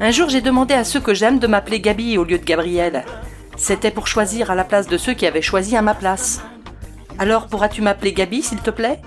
Un 0.00 0.10
jour, 0.10 0.28
j'ai 0.28 0.40
demandé 0.40 0.74
à 0.74 0.82
ceux 0.82 1.00
que 1.00 1.14
j'aime 1.14 1.38
de 1.38 1.46
m'appeler 1.46 1.80
Gabi 1.80 2.18
au 2.18 2.24
lieu 2.24 2.38
de 2.38 2.44
Gabriel. 2.44 3.04
C'était 3.56 3.92
pour 3.92 4.08
choisir 4.08 4.50
à 4.50 4.56
la 4.56 4.64
place 4.64 4.88
de 4.88 4.98
ceux 4.98 5.14
qui 5.14 5.26
avaient 5.26 5.42
choisi 5.42 5.76
à 5.76 5.82
ma 5.82 5.94
place. 5.94 6.42
Alors 7.18 7.46
pourras-tu 7.46 7.82
m'appeler 7.82 8.12
Gabi, 8.12 8.42
s'il 8.42 8.58
te 8.58 8.70
plaît? 8.70 9.00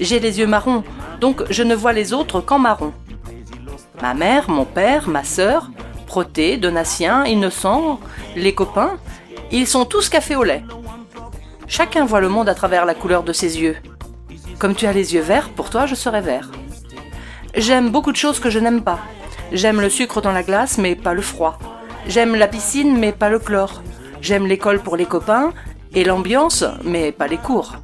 J'ai 0.00 0.18
les 0.18 0.40
yeux 0.40 0.46
marrons, 0.46 0.82
donc 1.20 1.44
je 1.50 1.62
ne 1.62 1.74
vois 1.74 1.92
les 1.92 2.12
autres 2.12 2.40
qu'en 2.40 2.58
marron. 2.58 2.92
Ma 4.02 4.14
mère, 4.14 4.50
mon 4.50 4.64
père, 4.64 5.08
ma 5.08 5.22
sœur, 5.22 5.70
Proté, 6.06 6.56
Donatien, 6.56 7.26
Innocent, 7.26 8.00
les 8.34 8.54
copains, 8.54 8.96
ils 9.50 9.66
sont 9.66 9.84
tous 9.84 10.08
café 10.08 10.36
au 10.36 10.44
lait. 10.44 10.64
Chacun 11.66 12.04
voit 12.04 12.20
le 12.20 12.28
monde 12.28 12.48
à 12.48 12.54
travers 12.54 12.84
la 12.84 12.94
couleur 12.94 13.22
de 13.22 13.32
ses 13.32 13.60
yeux. 13.60 13.76
Comme 14.58 14.74
tu 14.74 14.86
as 14.86 14.92
les 14.92 15.14
yeux 15.14 15.20
verts, 15.20 15.50
pour 15.50 15.70
toi 15.70 15.86
je 15.86 15.94
serai 15.94 16.20
vert. 16.20 16.50
J'aime 17.54 17.90
beaucoup 17.90 18.12
de 18.12 18.16
choses 18.16 18.40
que 18.40 18.50
je 18.50 18.58
n'aime 18.58 18.82
pas. 18.82 19.00
J'aime 19.52 19.80
le 19.80 19.88
sucre 19.88 20.20
dans 20.20 20.32
la 20.32 20.42
glace, 20.42 20.78
mais 20.78 20.94
pas 20.94 21.14
le 21.14 21.22
froid. 21.22 21.58
J'aime 22.06 22.34
la 22.34 22.48
piscine, 22.48 22.98
mais 22.98 23.12
pas 23.12 23.30
le 23.30 23.38
chlore. 23.38 23.82
J'aime 24.20 24.46
l'école 24.46 24.80
pour 24.80 24.96
les 24.96 25.06
copains, 25.06 25.52
et 25.94 26.04
l'ambiance, 26.04 26.64
mais 26.84 27.12
pas 27.12 27.26
les 27.26 27.38
cours. 27.38 27.76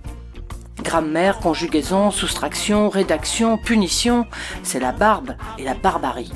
Grammaire, 0.82 1.38
conjugaison, 1.38 2.10
soustraction, 2.10 2.90
rédaction, 2.90 3.56
punition, 3.56 4.26
c'est 4.62 4.80
la 4.80 4.92
barbe 4.92 5.34
et 5.58 5.64
la 5.64 5.74
barbarie. 5.74 6.32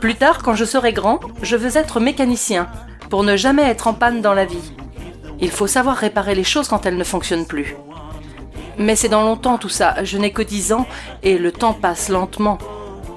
Plus 0.00 0.16
tard, 0.16 0.42
quand 0.42 0.54
je 0.54 0.64
serai 0.64 0.92
grand, 0.92 1.20
je 1.42 1.56
veux 1.56 1.76
être 1.76 2.00
mécanicien, 2.00 2.68
pour 3.12 3.24
ne 3.24 3.36
jamais 3.36 3.64
être 3.64 3.88
en 3.88 3.92
panne 3.92 4.22
dans 4.22 4.32
la 4.32 4.46
vie. 4.46 4.72
Il 5.38 5.50
faut 5.50 5.66
savoir 5.66 5.96
réparer 5.96 6.34
les 6.34 6.44
choses 6.44 6.66
quand 6.66 6.86
elles 6.86 6.96
ne 6.96 7.04
fonctionnent 7.04 7.44
plus. 7.44 7.76
Mais 8.78 8.96
c'est 8.96 9.10
dans 9.10 9.20
longtemps 9.20 9.58
tout 9.58 9.68
ça, 9.68 10.02
je 10.02 10.16
n'ai 10.16 10.32
que 10.32 10.40
10 10.40 10.72
ans 10.72 10.86
et 11.22 11.36
le 11.36 11.52
temps 11.52 11.74
passe 11.74 12.08
lentement. 12.08 12.56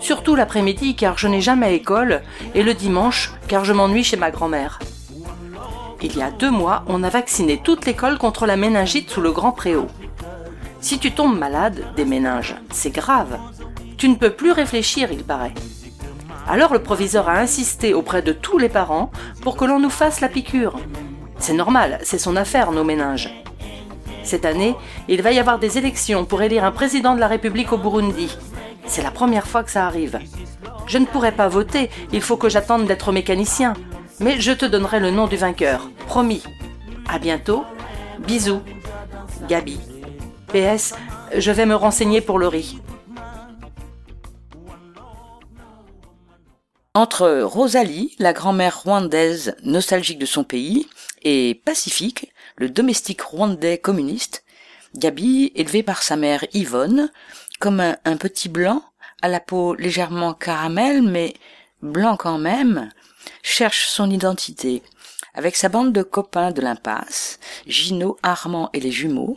Surtout 0.02 0.36
l'après-midi 0.36 0.98
car 0.98 1.18
je 1.18 1.30
n'ai 1.30 1.40
jamais 1.40 1.78
école 1.78 2.24
et 2.56 2.62
le 2.62 2.74
dimanche 2.74 3.32
car 3.48 3.64
je 3.64 3.72
m'ennuie 3.72 4.04
chez 4.04 4.18
ma 4.18 4.32
grand-mère. 4.32 4.80
Il 6.02 6.18
y 6.18 6.22
a 6.22 6.30
deux 6.30 6.52
mois, 6.52 6.84
on 6.88 7.02
a 7.02 7.10
vacciné 7.10 7.62
toute 7.64 7.86
l'école 7.86 8.18
contre 8.18 8.46
la 8.46 8.58
méningite 8.58 9.10
sous 9.10 9.22
le 9.22 9.32
Grand 9.32 9.54
Préau. 9.54 9.88
Si 10.82 11.00
tu 11.00 11.14
tombes 11.14 11.40
malade 11.40 11.86
des 11.96 12.04
méninges, 12.04 12.56
c'est 12.70 12.94
grave. 12.94 13.40
Tu 13.98 14.10
ne 14.10 14.16
peux 14.16 14.32
plus 14.32 14.52
réfléchir, 14.52 15.08
il 15.14 15.24
paraît. 15.24 15.54
Alors 16.48 16.74
le 16.74 16.82
proviseur 16.82 17.28
a 17.28 17.40
insisté 17.40 17.94
auprès 17.94 18.22
de 18.22 18.32
tous 18.32 18.58
les 18.58 18.70
parents 18.70 19.12
pour 19.42 19.58
que 19.58 19.66
l'on 19.66 19.80
nous 19.80 19.90
fasse 19.90 20.22
la 20.22 20.30
piqûre. 20.30 20.78
C'est 21.40 21.54
normal, 21.54 22.00
c'est 22.04 22.20
son 22.20 22.36
affaire, 22.36 22.72
nos 22.72 22.84
méninges. 22.84 23.34
Cette 24.24 24.46
année, 24.46 24.76
il 25.08 25.22
va 25.22 25.32
y 25.32 25.40
avoir 25.40 25.60
des 25.60 25.78
élections 25.78 26.26
pour 26.26 26.42
élire 26.42 26.64
un 26.64 26.72
président 26.72 27.16
de 27.16 27.20
la 27.20 27.28
République 27.28 27.72
au 27.72 27.78
Burundi. 27.78 28.36
C'est 28.86 29.04
la 29.04 29.12
première 29.12 29.48
fois 29.48 29.64
que 29.64 29.72
ça 29.72 29.86
arrive. 29.86 30.20
Je 30.88 30.98
ne 30.98 31.06
pourrai 31.06 31.32
pas 31.32 31.48
voter, 31.48 31.90
il 32.12 32.22
faut 32.22 32.38
que 32.38 32.50
j'attende 32.50 32.86
d'être 32.86 33.12
mécanicien. 33.12 33.74
Mais 34.20 34.40
je 34.40 34.52
te 34.52 34.66
donnerai 34.66 35.00
le 35.00 35.12
nom 35.12 35.28
du 35.28 35.36
vainqueur, 35.36 35.90
promis. 36.08 36.44
À 37.08 37.20
bientôt. 37.20 37.66
Bisous. 38.20 38.62
Gabi. 39.48 39.80
PS, 40.54 40.96
je 41.38 41.52
vais 41.52 41.66
me 41.66 41.76
renseigner 41.76 42.22
pour 42.22 42.40
le 42.40 42.48
riz. 42.48 42.80
Entre 46.96 47.42
Rosalie, 47.42 48.16
la 48.20 48.32
grand-mère 48.32 48.84
rwandaise 48.84 49.58
nostalgique 49.64 50.18
de 50.18 50.26
son 50.26 50.46
pays, 50.46 50.88
et 51.24 51.62
Pacifique, 51.66 52.32
le 52.56 52.70
domestique 52.70 53.22
rwandais 53.22 53.78
communiste, 53.78 54.46
Gabi, 54.96 55.52
élevé 55.56 55.84
par 55.84 56.02
sa 56.04 56.16
mère 56.16 56.46
Yvonne, 56.54 57.12
comme 57.60 57.82
un, 57.82 57.98
un, 58.06 58.16
petit 58.16 58.48
blanc, 58.48 58.82
à 59.22 59.28
la 59.28 59.42
peau 59.42 59.76
légèrement 59.76 60.34
caramel, 60.34 61.02
mais 61.02 61.34
blanc 61.82 62.16
quand 62.16 62.38
même, 62.38 62.90
cherche 63.44 63.90
son 63.90 64.10
identité. 64.10 64.82
Avec 65.34 65.58
sa 65.58 65.68
bande 65.68 65.92
de 65.92 66.02
copains 66.02 66.52
de 66.52 66.62
l'impasse, 66.62 67.40
Gino, 67.68 68.18
Armand 68.24 68.70
et 68.72 68.80
les 68.80 68.92
jumeaux, 68.92 69.36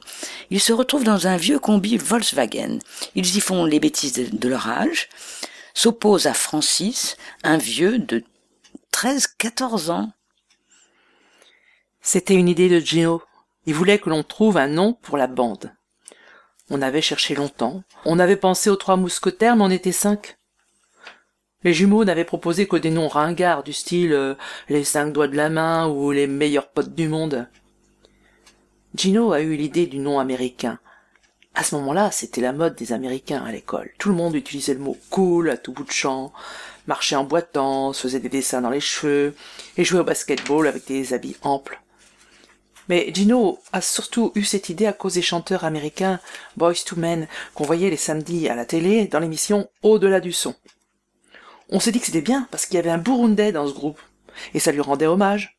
ils 0.50 0.60
se 0.60 0.72
retrouvent 0.72 1.02
dans 1.02 1.26
un 1.26 1.36
vieux 1.36 1.58
combi 1.58 1.96
Volkswagen. 1.96 2.78
Ils 3.16 3.36
y 3.36 3.40
font 3.40 3.64
les 3.64 3.80
bêtises 3.80 4.12
de, 4.12 4.26
de 4.30 4.48
leur 4.48 4.68
âge, 4.68 5.08
s'oppose 5.74 6.26
à 6.26 6.34
Francis, 6.34 7.16
un 7.42 7.56
vieux 7.56 7.98
de 7.98 8.24
13-14 8.92 9.90
ans. 9.90 10.12
C'était 12.00 12.34
une 12.34 12.48
idée 12.48 12.68
de 12.68 12.80
Gino. 12.80 13.22
Il 13.66 13.74
voulait 13.74 13.98
que 13.98 14.10
l'on 14.10 14.22
trouve 14.22 14.56
un 14.56 14.68
nom 14.68 14.94
pour 14.94 15.16
la 15.16 15.26
bande. 15.26 15.72
On 16.70 16.82
avait 16.82 17.02
cherché 17.02 17.34
longtemps. 17.34 17.82
On 18.04 18.18
avait 18.18 18.36
pensé 18.36 18.70
aux 18.70 18.76
trois 18.76 18.96
mousquetaires, 18.96 19.56
mais 19.56 19.64
on 19.64 19.70
était 19.70 19.92
cinq. 19.92 20.38
Les 21.64 21.72
jumeaux 21.72 22.04
n'avaient 22.04 22.24
proposé 22.24 22.68
que 22.68 22.76
des 22.76 22.90
noms 22.90 23.08
ringards 23.08 23.62
du 23.62 23.72
style 23.72 24.12
euh, 24.12 24.34
les 24.68 24.84
cinq 24.84 25.12
doigts 25.12 25.28
de 25.28 25.36
la 25.36 25.50
main 25.50 25.88
ou 25.88 26.12
les 26.12 26.26
meilleurs 26.26 26.70
potes 26.70 26.94
du 26.94 27.08
monde. 27.08 27.48
Gino 28.94 29.32
a 29.32 29.40
eu 29.40 29.56
l'idée 29.56 29.86
du 29.86 29.98
nom 29.98 30.18
américain, 30.18 30.78
à 31.58 31.64
ce 31.64 31.74
moment-là, 31.74 32.12
c'était 32.12 32.40
la 32.40 32.52
mode 32.52 32.76
des 32.76 32.92
Américains 32.92 33.44
à 33.44 33.50
l'école. 33.50 33.90
Tout 33.98 34.10
le 34.10 34.14
monde 34.14 34.36
utilisait 34.36 34.74
le 34.74 34.78
mot 34.78 34.96
cool 35.10 35.50
à 35.50 35.56
tout 35.56 35.72
bout 35.72 35.82
de 35.82 35.90
champ, 35.90 36.32
marchait 36.86 37.16
en 37.16 37.24
boitant, 37.24 37.92
se 37.92 38.02
faisait 38.02 38.20
des 38.20 38.28
dessins 38.28 38.60
dans 38.60 38.70
les 38.70 38.78
cheveux, 38.78 39.34
et 39.76 39.84
jouait 39.84 39.98
au 39.98 40.04
basketball 40.04 40.68
avec 40.68 40.86
des 40.86 41.14
habits 41.14 41.36
amples. 41.42 41.80
Mais 42.88 43.10
Gino 43.12 43.58
a 43.72 43.80
surtout 43.80 44.30
eu 44.36 44.44
cette 44.44 44.68
idée 44.68 44.86
à 44.86 44.92
cause 44.92 45.14
des 45.14 45.22
chanteurs 45.22 45.64
américains 45.64 46.20
Boys 46.56 46.84
to 46.86 46.94
Men 46.94 47.26
qu'on 47.54 47.64
voyait 47.64 47.90
les 47.90 47.96
samedis 47.96 48.48
à 48.48 48.54
la 48.54 48.64
télé 48.64 49.08
dans 49.08 49.18
l'émission 49.18 49.68
Au-delà 49.82 50.20
du 50.20 50.32
son. 50.32 50.54
On 51.70 51.80
s'est 51.80 51.90
dit 51.90 51.98
que 51.98 52.06
c'était 52.06 52.20
bien 52.20 52.46
parce 52.52 52.66
qu'il 52.66 52.76
y 52.76 52.78
avait 52.78 52.88
un 52.88 52.98
Burundais 52.98 53.50
dans 53.50 53.66
ce 53.66 53.74
groupe, 53.74 54.00
et 54.54 54.60
ça 54.60 54.70
lui 54.70 54.80
rendait 54.80 55.06
hommage. 55.06 55.57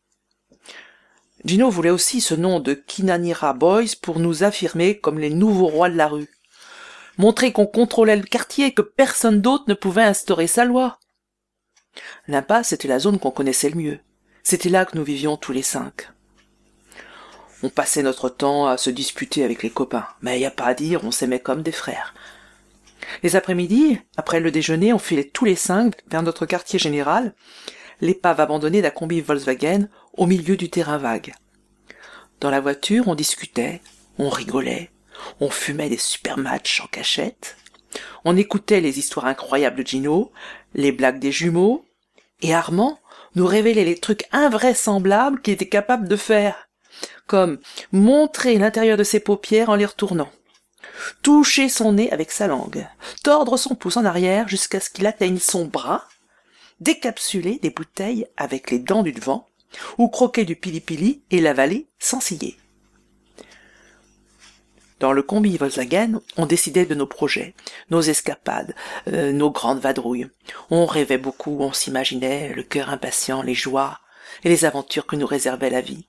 Gino 1.45 1.69
voulait 1.69 1.89
aussi 1.89 2.19
ce 2.21 2.33
nom 2.33 2.59
de 2.59 2.73
Kinanira 2.73 3.53
Boys 3.53 3.95
pour 4.01 4.19
nous 4.19 4.43
affirmer 4.43 4.97
comme 4.97 5.19
les 5.19 5.29
nouveaux 5.29 5.67
rois 5.67 5.89
de 5.89 5.95
la 5.95 6.07
rue. 6.07 6.29
Montrer 7.17 7.51
qu'on 7.51 7.65
contrôlait 7.65 8.17
le 8.17 8.23
quartier 8.23 8.67
et 8.67 8.73
que 8.73 8.81
personne 8.81 9.41
d'autre 9.41 9.65
ne 9.67 9.73
pouvait 9.73 10.03
instaurer 10.03 10.47
sa 10.47 10.65
loi. 10.65 10.99
L'impasse 12.27 12.73
était 12.73 12.87
la 12.87 12.99
zone 12.99 13.19
qu'on 13.19 13.31
connaissait 13.31 13.69
le 13.69 13.75
mieux. 13.75 13.99
C'était 14.43 14.69
là 14.69 14.85
que 14.85 14.97
nous 14.97 15.03
vivions 15.03 15.37
tous 15.37 15.51
les 15.51 15.63
cinq. 15.63 16.09
On 17.61 17.69
passait 17.69 18.03
notre 18.03 18.29
temps 18.29 18.67
à 18.67 18.77
se 18.77 18.89
disputer 18.89 19.43
avec 19.43 19.63
les 19.63 19.69
copains, 19.69 20.07
mais 20.21 20.39
y 20.39 20.45
a 20.45 20.51
pas 20.51 20.65
à 20.65 20.73
dire, 20.73 21.03
on 21.03 21.11
s'aimait 21.11 21.41
comme 21.41 21.61
des 21.61 21.73
frères. 21.73 22.13
Les 23.23 23.35
après-midi, 23.35 23.99
après 24.17 24.39
le 24.39 24.51
déjeuner, 24.51 24.93
on 24.93 24.99
filait 24.99 25.29
tous 25.29 25.45
les 25.45 25.55
cinq 25.55 25.95
vers 26.09 26.23
notre 26.23 26.45
quartier 26.45 26.79
général, 26.79 27.33
l'épave 28.01 28.39
abandonnée 28.39 28.81
d'un 28.81 28.89
combi 28.89 29.21
Volkswagen 29.21 29.87
au 30.13 30.25
milieu 30.25 30.57
du 30.57 30.69
terrain 30.69 30.97
vague. 30.97 31.33
Dans 32.39 32.49
la 32.49 32.61
voiture, 32.61 33.07
on 33.07 33.15
discutait, 33.15 33.81
on 34.17 34.29
rigolait, 34.29 34.91
on 35.39 35.49
fumait 35.49 35.89
des 35.89 35.97
super 35.97 36.37
matchs 36.37 36.81
en 36.81 36.87
cachette, 36.87 37.57
on 38.25 38.37
écoutait 38.37 38.81
les 38.81 38.99
histoires 38.99 39.25
incroyables 39.25 39.77
de 39.77 39.87
Gino, 39.87 40.31
les 40.73 40.91
blagues 40.91 41.19
des 41.19 41.31
jumeaux, 41.31 41.85
et 42.41 42.53
Armand 42.53 42.99
nous 43.35 43.45
révélait 43.45 43.85
les 43.85 43.97
trucs 43.97 44.25
invraisemblables 44.31 45.41
qu'il 45.41 45.53
était 45.53 45.69
capable 45.69 46.07
de 46.07 46.15
faire, 46.15 46.69
comme 47.27 47.59
montrer 47.91 48.57
l'intérieur 48.57 48.97
de 48.97 49.03
ses 49.03 49.19
paupières 49.19 49.69
en 49.69 49.75
les 49.75 49.85
retournant, 49.85 50.31
toucher 51.21 51.69
son 51.69 51.93
nez 51.93 52.11
avec 52.11 52.31
sa 52.31 52.47
langue, 52.47 52.87
tordre 53.23 53.57
son 53.57 53.75
pouce 53.75 53.97
en 53.97 54.05
arrière 54.05 54.47
jusqu'à 54.47 54.79
ce 54.79 54.89
qu'il 54.89 55.07
atteigne 55.07 55.39
son 55.39 55.65
bras, 55.65 56.07
décapsuler 56.79 57.59
des 57.59 57.69
bouteilles 57.69 58.27
avec 58.37 58.71
les 58.71 58.79
dents 58.79 59.03
du 59.03 59.11
devant, 59.11 59.47
ou 59.97 60.07
croquer 60.07 60.45
du 60.45 60.55
pili-pili 60.55 61.21
et 61.31 61.41
l'avaler 61.41 61.87
sans 61.99 62.19
scier. 62.19 62.57
Dans 64.99 65.13
le 65.13 65.23
combi 65.23 65.55
Volkswagen, 65.55 66.19
on 66.35 66.45
décidait 66.45 66.85
de 66.85 66.95
nos 66.95 67.07
projets, 67.07 67.53
nos 67.89 68.01
escapades, 68.01 68.75
euh, 69.07 69.31
nos 69.31 69.49
grandes 69.49 69.79
vadrouilles. 69.79 70.27
On 70.69 70.85
rêvait 70.85 71.17
beaucoup, 71.17 71.57
on 71.61 71.71
s'imaginait, 71.71 72.53
le 72.53 72.63
cœur 72.63 72.89
impatient, 72.89 73.41
les 73.41 73.53
joies 73.53 73.97
et 74.43 74.49
les 74.49 74.65
aventures 74.65 75.05
que 75.05 75.15
nous 75.15 75.27
réservait 75.27 75.69
la 75.69 75.81
vie. 75.81 76.05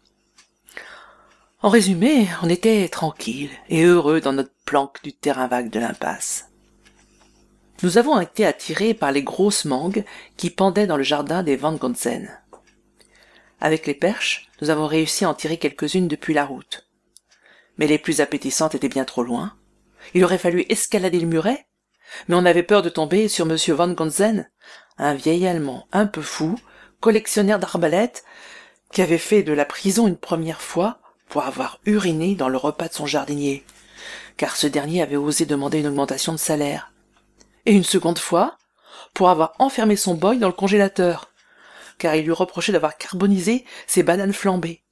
En 1.62 1.68
résumé, 1.68 2.26
on 2.42 2.48
était 2.48 2.88
tranquille 2.88 3.50
et 3.68 3.85
heureux 3.85 4.20
dans 4.20 4.33
notre 4.33 4.54
planque 4.64 5.02
du 5.04 5.12
terrain 5.12 5.46
vague 5.46 5.70
de 5.70 5.78
l'impasse. 5.78 6.49
Nous 7.82 7.96
avons 7.96 8.20
été 8.20 8.44
attirés 8.44 8.92
par 8.92 9.10
les 9.10 9.22
grosses 9.22 9.64
mangues 9.64 10.04
qui 10.36 10.50
pendaient 10.50 10.86
dans 10.86 10.98
le 10.98 11.02
jardin 11.02 11.42
des 11.42 11.56
Van 11.56 11.72
Gonsen. 11.72 12.30
Avec 13.58 13.86
les 13.86 13.94
perches, 13.94 14.50
nous 14.60 14.68
avons 14.68 14.86
réussi 14.86 15.24
à 15.24 15.30
en 15.30 15.34
tirer 15.34 15.56
quelques-unes 15.56 16.08
depuis 16.08 16.34
la 16.34 16.44
route. 16.44 16.86
Mais 17.78 17.86
les 17.86 17.96
plus 17.96 18.20
appétissantes 18.20 18.74
étaient 18.74 18.90
bien 18.90 19.06
trop 19.06 19.22
loin. 19.22 19.54
Il 20.12 20.24
aurait 20.24 20.36
fallu 20.36 20.66
escalader 20.68 21.20
le 21.20 21.26
muret, 21.26 21.68
mais 22.28 22.34
on 22.34 22.44
avait 22.44 22.62
peur 22.62 22.82
de 22.82 22.90
tomber 22.90 23.28
sur 23.28 23.50
M. 23.50 23.56
Van 23.74 23.88
Gonsen, 23.88 24.50
un 24.98 25.14
vieil 25.14 25.46
Allemand 25.46 25.88
un 25.90 26.06
peu 26.06 26.20
fou, 26.20 26.56
collectionneur 27.00 27.58
d'arbalètes, 27.58 28.24
qui 28.92 29.00
avait 29.00 29.16
fait 29.16 29.42
de 29.42 29.54
la 29.54 29.64
prison 29.64 30.06
une 30.06 30.18
première 30.18 30.60
fois 30.60 31.00
pour 31.30 31.44
avoir 31.44 31.80
uriné 31.86 32.34
dans 32.34 32.50
le 32.50 32.58
repas 32.58 32.88
de 32.88 32.94
son 32.94 33.06
jardinier, 33.06 33.64
car 34.36 34.56
ce 34.56 34.66
dernier 34.66 35.00
avait 35.00 35.16
osé 35.16 35.46
demander 35.46 35.78
une 35.78 35.86
augmentation 35.86 36.32
de 36.32 36.38
salaire 36.38 36.92
et 37.66 37.73
une 37.73 37.85
seconde 37.85 38.18
fois 38.18 38.57
pour 39.14 39.29
avoir 39.31 39.55
enfermé 39.59 39.96
son 39.96 40.14
boy 40.14 40.38
dans 40.38 40.49
le 40.49 40.53
congélateur, 40.53 41.31
car 41.99 42.14
il 42.14 42.25
lui 42.25 42.33
reprochait 42.33 42.73
d'avoir 42.73 42.96
carbonisé 42.96 43.64
ses 43.87 44.03
bananes 44.03 44.33
flambées. 44.33 44.83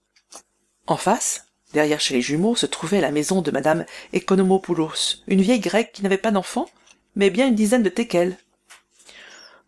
En 0.86 0.96
face, 0.96 1.46
derrière 1.72 2.00
chez 2.00 2.14
les 2.14 2.22
jumeaux, 2.22 2.56
se 2.56 2.66
trouvait 2.66 3.00
la 3.00 3.10
maison 3.10 3.42
de 3.42 3.50
madame 3.50 3.84
Economopoulos, 4.12 5.22
une 5.26 5.42
vieille 5.42 5.60
grecque 5.60 5.92
qui 5.92 6.02
n'avait 6.02 6.18
pas 6.18 6.30
d'enfants, 6.30 6.68
mais 7.14 7.30
bien 7.30 7.48
une 7.48 7.54
dizaine 7.54 7.82
de 7.82 7.88
teckels. 7.88 8.36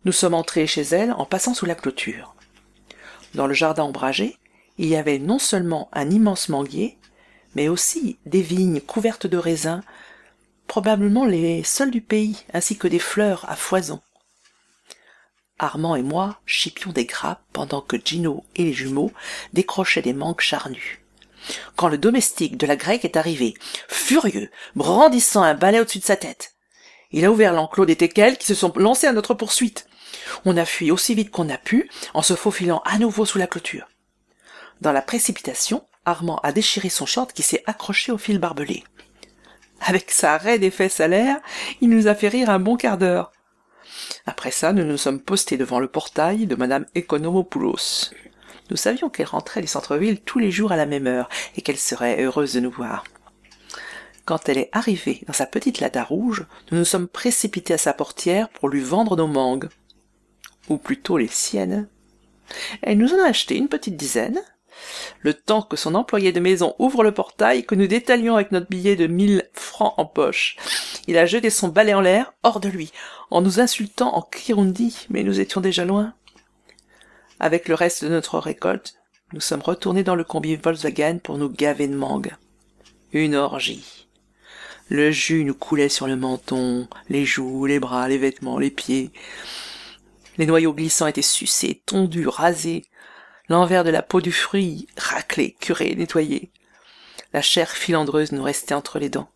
Nous 0.05 0.11
sommes 0.11 0.33
entrés 0.33 0.67
chez 0.67 0.81
elle 0.81 1.13
en 1.13 1.25
passant 1.25 1.53
sous 1.53 1.65
la 1.65 1.75
clôture. 1.75 2.35
Dans 3.35 3.47
le 3.47 3.53
jardin 3.53 3.83
ombragé, 3.83 4.37
il 4.77 4.87
y 4.87 4.95
avait 4.95 5.19
non 5.19 5.39
seulement 5.39 5.89
un 5.93 6.09
immense 6.09 6.49
manguier, 6.49 6.97
mais 7.55 7.67
aussi 7.67 8.17
des 8.25 8.41
vignes 8.41 8.81
couvertes 8.81 9.27
de 9.27 9.37
raisins 9.37 9.81
probablement 10.67 11.25
les 11.25 11.63
seuls 11.63 11.91
du 11.91 12.01
pays, 12.01 12.45
ainsi 12.53 12.77
que 12.77 12.87
des 12.87 12.99
fleurs 12.99 13.45
à 13.49 13.55
foison. 13.55 14.01
Armand 15.59 15.95
et 15.95 16.01
moi 16.01 16.39
chipions 16.45 16.91
des 16.91 17.05
grappes 17.05 17.43
pendant 17.53 17.81
que 17.81 17.97
Gino 18.03 18.43
et 18.55 18.63
les 18.63 18.73
jumeaux 18.73 19.11
décrochaient 19.53 20.01
des 20.01 20.13
mangues 20.13 20.41
charnues. 20.41 21.03
Quand 21.75 21.87
le 21.87 21.97
domestique 21.97 22.57
de 22.57 22.65
la 22.65 22.75
grecque 22.75 23.05
est 23.05 23.17
arrivé, 23.17 23.53
furieux, 23.87 24.49
brandissant 24.75 25.43
un 25.43 25.53
balai 25.53 25.79
au-dessus 25.79 25.99
de 25.99 26.03
sa 26.03 26.15
tête, 26.15 26.55
il 27.11 27.25
a 27.25 27.31
ouvert 27.31 27.53
l'enclos 27.53 27.85
des 27.85 27.95
teckels 27.95 28.37
qui 28.37 28.47
se 28.47 28.55
sont 28.55 28.73
lancés 28.75 29.07
à 29.07 29.13
notre 29.13 29.33
poursuite. 29.33 29.87
On 30.45 30.57
a 30.57 30.65
fui 30.65 30.91
aussi 30.91 31.13
vite 31.13 31.31
qu'on 31.31 31.49
a 31.49 31.57
pu, 31.57 31.89
en 32.13 32.21
se 32.21 32.35
faufilant 32.35 32.81
à 32.85 32.97
nouveau 32.97 33.25
sous 33.25 33.37
la 33.37 33.47
clôture. 33.47 33.87
Dans 34.81 34.91
la 34.91 35.01
précipitation, 35.01 35.85
Armand 36.05 36.39
a 36.41 36.51
déchiré 36.51 36.89
son 36.89 37.05
short 37.05 37.33
qui 37.33 37.43
s'est 37.43 37.63
accroché 37.67 38.11
au 38.11 38.17
fil 38.17 38.39
barbelé. 38.39 38.83
Avec 39.81 40.11
sa 40.11 40.37
raide 40.37 40.63
et 40.63 40.71
fesses 40.71 40.99
à 40.99 41.07
l'air, 41.07 41.37
il 41.81 41.89
nous 41.89 42.07
a 42.07 42.15
fait 42.15 42.27
rire 42.27 42.49
un 42.49 42.59
bon 42.59 42.77
quart 42.77 42.97
d'heure. 42.97 43.31
Après 44.25 44.51
ça, 44.51 44.73
nous 44.73 44.83
nous 44.83 44.97
sommes 44.97 45.19
postés 45.19 45.57
devant 45.57 45.79
le 45.79 45.87
portail 45.87 46.45
de 46.45 46.55
madame 46.55 46.85
Economopoulos. 46.95 48.11
Nous 48.69 48.77
savions 48.77 49.09
qu'elle 49.09 49.25
rentrait 49.25 49.61
des 49.61 49.67
centres-villes 49.67 50.21
tous 50.21 50.39
les 50.39 50.51
jours 50.51 50.71
à 50.71 50.77
la 50.77 50.85
même 50.85 51.07
heure 51.07 51.29
et 51.57 51.61
qu'elle 51.61 51.77
serait 51.77 52.23
heureuse 52.23 52.53
de 52.53 52.59
nous 52.59 52.71
voir. 52.71 53.03
Quand 54.23 54.47
elle 54.47 54.59
est 54.59 54.69
arrivée 54.71 55.21
dans 55.27 55.33
sa 55.33 55.47
petite 55.47 55.79
Lada 55.79 56.03
rouge, 56.03 56.45
nous 56.71 56.77
nous 56.77 56.85
sommes 56.85 57.07
précipités 57.07 57.73
à 57.73 57.79
sa 57.79 57.93
portière 57.93 58.49
pour 58.49 58.69
lui 58.69 58.81
vendre 58.81 59.17
nos 59.17 59.27
mangues. 59.27 59.69
Ou 60.69 60.77
plutôt 60.77 61.17
les 61.17 61.27
siennes. 61.27 61.89
Elle 62.81 62.99
nous 62.99 63.13
en 63.13 63.19
a 63.19 63.27
acheté 63.27 63.57
une 63.57 63.67
petite 63.67 63.97
dizaine, 63.97 64.41
le 65.21 65.33
temps 65.33 65.61
que 65.61 65.75
son 65.75 65.95
employé 65.95 66.31
de 66.31 66.39
maison 66.39 66.75
ouvre 66.79 67.03
le 67.03 67.13
portail, 67.13 67.65
que 67.65 67.75
nous 67.75 67.87
détalions 67.87 68.35
avec 68.35 68.51
notre 68.51 68.69
billet 68.69 68.95
de 68.95 69.07
mille 69.07 69.49
francs 69.53 69.93
en 69.97 70.05
poche. 70.05 70.57
Il 71.07 71.17
a 71.17 71.25
jeté 71.25 71.49
son 71.49 71.67
balai 71.67 71.93
en 71.93 72.01
l'air, 72.01 72.33
hors 72.43 72.59
de 72.59 72.69
lui, 72.69 72.91
en 73.29 73.41
nous 73.41 73.59
insultant 73.59 74.15
en 74.15 74.21
Kirundi, 74.21 75.07
mais 75.09 75.23
nous 75.23 75.39
étions 75.39 75.61
déjà 75.61 75.85
loin. 75.85 76.13
Avec 77.39 77.67
le 77.67 77.75
reste 77.75 78.03
de 78.03 78.09
notre 78.09 78.37
récolte, 78.37 78.95
nous 79.33 79.41
sommes 79.41 79.61
retournés 79.61 80.03
dans 80.03 80.15
le 80.15 80.23
combi 80.23 80.55
Volkswagen 80.55 81.19
pour 81.19 81.37
nous 81.37 81.49
gaver 81.49 81.87
de 81.87 81.95
mangue. 81.95 82.35
Une 83.13 83.35
orgie. 83.35 84.07
Le 84.89 85.09
jus 85.09 85.45
nous 85.45 85.53
coulait 85.53 85.89
sur 85.89 86.05
le 86.05 86.17
menton, 86.17 86.87
les 87.07 87.25
joues, 87.25 87.65
les 87.65 87.79
bras, 87.79 88.09
les 88.09 88.17
vêtements, 88.17 88.59
les 88.59 88.71
pieds. 88.71 89.11
Les 90.37 90.45
noyaux 90.45 90.73
glissants 90.73 91.07
étaient 91.07 91.21
sucés, 91.21 91.81
tondus, 91.85 92.27
rasés, 92.27 92.83
l'envers 93.51 93.83
de 93.83 93.89
la 93.89 94.01
peau 94.01 94.21
du 94.21 94.31
fruit 94.31 94.87
raclé, 94.97 95.55
curé, 95.59 95.93
nettoyé. 95.95 96.51
La 97.33 97.41
chair 97.41 97.69
filandreuse 97.69 98.31
nous 98.31 98.43
restait 98.43 98.73
entre 98.73 98.97
les 98.97 99.09
dents. 99.09 99.29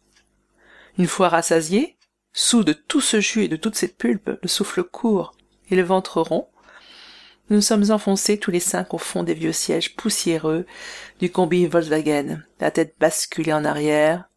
Une 0.98 1.08
fois 1.08 1.30
rassasiés, 1.30 1.98
sous 2.34 2.64
de 2.64 2.74
tout 2.74 3.02
ce 3.02 3.20
jus 3.20 3.44
et 3.44 3.48
de 3.48 3.56
toute 3.58 3.76
cette 3.76 3.98
pulpe, 3.98 4.32
le 4.42 4.48
souffle 4.48 4.84
court 4.84 5.36
et 5.70 5.76
le 5.76 5.84
ventre 5.84 6.22
rond, 6.22 6.48
nous 7.50 7.58
nous 7.58 7.62
sommes 7.62 7.92
enfoncés 7.92 8.40
tous 8.40 8.52
les 8.52 8.60
cinq 8.60 8.94
au 8.94 8.98
fond 8.98 9.22
des 9.22 9.36
vieux 9.36 9.52
sièges 9.52 9.96
poussiéreux 9.96 10.66
du 11.20 11.30
combi 11.30 11.68
Volkswagen, 11.68 12.42
la 12.60 12.72
tête 12.72 12.96
basculée 13.00 13.54
en 13.54 13.66
arrière. 13.66 14.30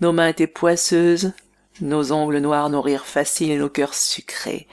Nos 0.00 0.12
mains 0.12 0.28
étaient 0.28 0.46
poisseuses, 0.46 1.32
nos 1.80 2.12
ongles 2.12 2.38
noirs, 2.38 2.70
nos 2.70 2.82
rires 2.82 3.06
faciles 3.06 3.50
et 3.50 3.58
nos 3.58 3.68
cœurs 3.68 3.94
sucrés. 3.94 4.68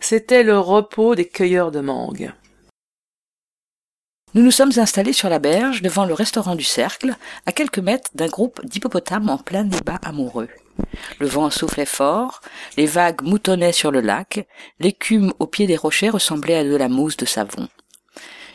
C'était 0.00 0.42
le 0.42 0.58
repos 0.58 1.14
des 1.14 1.28
cueilleurs 1.28 1.70
de 1.70 1.80
mangue. 1.80 2.32
Nous 4.32 4.42
nous 4.42 4.52
sommes 4.52 4.70
installés 4.76 5.12
sur 5.12 5.28
la 5.28 5.40
berge 5.40 5.82
devant 5.82 6.04
le 6.04 6.14
restaurant 6.14 6.54
du 6.54 6.62
Cercle, 6.62 7.16
à 7.46 7.52
quelques 7.52 7.80
mètres 7.80 8.10
d'un 8.14 8.28
groupe 8.28 8.64
d'hippopotames 8.64 9.28
en 9.28 9.38
plein 9.38 9.64
débat 9.64 9.98
amoureux. 10.04 10.48
Le 11.18 11.26
vent 11.26 11.50
soufflait 11.50 11.84
fort, 11.84 12.40
les 12.76 12.86
vagues 12.86 13.22
moutonnaient 13.22 13.72
sur 13.72 13.90
le 13.90 14.00
lac, 14.00 14.46
l'écume 14.78 15.32
au 15.40 15.48
pied 15.48 15.66
des 15.66 15.76
rochers 15.76 16.10
ressemblait 16.10 16.54
à 16.54 16.64
de 16.64 16.76
la 16.76 16.88
mousse 16.88 17.16
de 17.16 17.26
savon. 17.26 17.68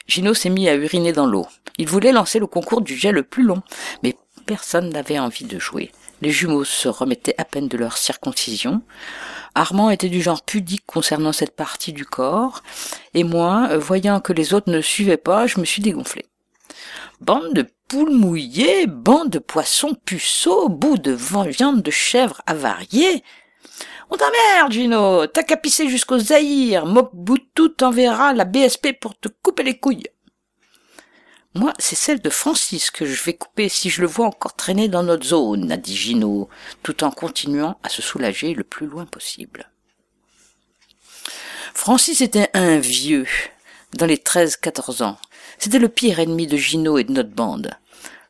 Gino 0.08 0.34
s'est 0.34 0.50
mis 0.50 0.70
à 0.70 0.76
uriner 0.76 1.12
dans 1.12 1.26
l'eau. 1.26 1.46
Il 1.78 1.90
voulait 1.90 2.14
lancer 2.14 2.40
le 2.40 2.48
concours 2.48 2.82
du 2.82 2.96
jet 2.96 3.12
le 3.12 3.24
plus 3.24 3.44
long, 3.44 3.62
mais 4.02 4.16
personne 4.46 4.90
n'avait 4.90 5.20
envie 5.20 5.46
de 5.46 5.60
jouer. 5.60 5.92
Les 6.26 6.32
jumeaux 6.32 6.64
se 6.64 6.88
remettaient 6.88 7.36
à 7.38 7.46
peine 7.46 7.68
de 7.68 7.78
leur 7.78 8.00
circoncision. 8.00 8.82
Armand 9.54 9.92
était 9.92 10.10
du 10.10 10.24
genre 10.24 10.42
pudique 10.42 10.84
concernant 10.88 11.32
cette 11.32 11.56
partie 11.56 11.94
du 11.94 12.04
corps, 12.04 12.64
et 13.14 13.24
moi, 13.24 13.68
euh, 13.70 13.78
voyant 13.78 14.20
que 14.20 14.34
les 14.34 14.56
autres 14.56 14.72
ne 14.72 14.82
suivaient 14.82 15.18
pas, 15.18 15.46
je 15.46 15.60
me 15.60 15.66
suis 15.66 15.84
dégonflé. 15.84 16.26
Bande 17.22 17.54
de 17.54 17.68
poules 17.88 18.10
mouillées, 18.10 18.88
bande 18.88 19.30
de 19.30 19.38
poissons 19.38 19.96
puceaux, 20.04 20.68
bout 20.68 20.98
de 20.98 21.12
viande 21.12 21.84
de 21.84 21.92
chèvre 21.92 22.42
avariée. 22.48 23.24
On 24.10 24.18
t'emmerde, 24.18 24.72
Gino, 24.72 25.28
t'as 25.28 25.44
pisser 25.58 25.90
jusqu'au 25.90 26.18
Zaïre, 26.18 26.88
Mobutu 26.88 27.72
t'enverra 27.78 28.34
la 28.34 28.46
BSP 28.46 29.00
pour 29.00 29.16
te 29.16 29.30
couper 29.44 29.62
les 29.62 29.78
couilles. 29.78 30.08
Moi, 31.58 31.74
c'est 31.80 31.96
celle 31.96 32.20
de 32.20 32.30
Francis 32.30 32.91
que 32.91 33.06
je 33.06 33.24
vais 33.24 33.34
couper 33.34 33.70
si 33.70 33.89
je 33.89 34.02
le 34.02 34.08
vois 34.08 34.26
encore 34.26 34.58
traîner 34.58 34.89
dans 34.89 35.04
notre 35.04 35.26
zone, 35.26 35.72
a 35.72 35.78
dit 35.78 35.96
Gino, 35.96 36.50
tout 36.84 37.06
en 37.06 37.12
continuant 37.12 37.80
à 37.82 37.88
se 37.88 38.02
soulager 38.02 38.54
le 38.54 38.65
plus 38.65 38.88
loin 38.88 39.06
possible. 39.06 39.70
Francis 41.74 42.20
était 42.20 42.50
un 42.54 42.78
vieux, 42.80 43.26
dans 43.94 44.06
les 44.06 44.18
treize, 44.18 44.58
quatorze 44.58 45.02
ans. 45.02 45.18
C'était 45.58 45.80
le 45.80 45.88
pire 45.88 46.20
ennemi 46.20 46.46
de 46.46 46.58
Gino 46.58 46.98
et 46.98 47.06
de 47.06 47.13
notre 47.13 47.30
bande. 47.30 47.72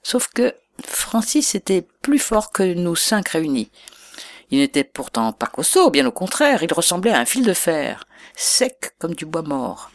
Sauf 0.04 0.28
que 0.28 0.54
Francis 0.86 1.56
était 1.56 1.88
plus 2.04 2.20
fort 2.20 2.52
que 2.52 2.76
nous 2.76 2.96
cinq 2.96 3.30
réunis. 3.30 3.72
Il 4.52 4.60
n'était 4.60 4.84
pourtant 4.84 5.34
pas 5.34 5.48
costaud, 5.48 5.90
bien 5.90 6.06
au 6.06 6.12
contraire, 6.12 6.62
il 6.62 6.72
ressemblait 6.72 7.12
à 7.14 7.22
un 7.22 7.26
fil 7.26 7.44
de 7.44 7.54
fer, 7.54 8.06
sec 8.36 8.94
comme 9.00 9.16
du 9.16 9.26
bois 9.26 9.42
mort 9.42 9.90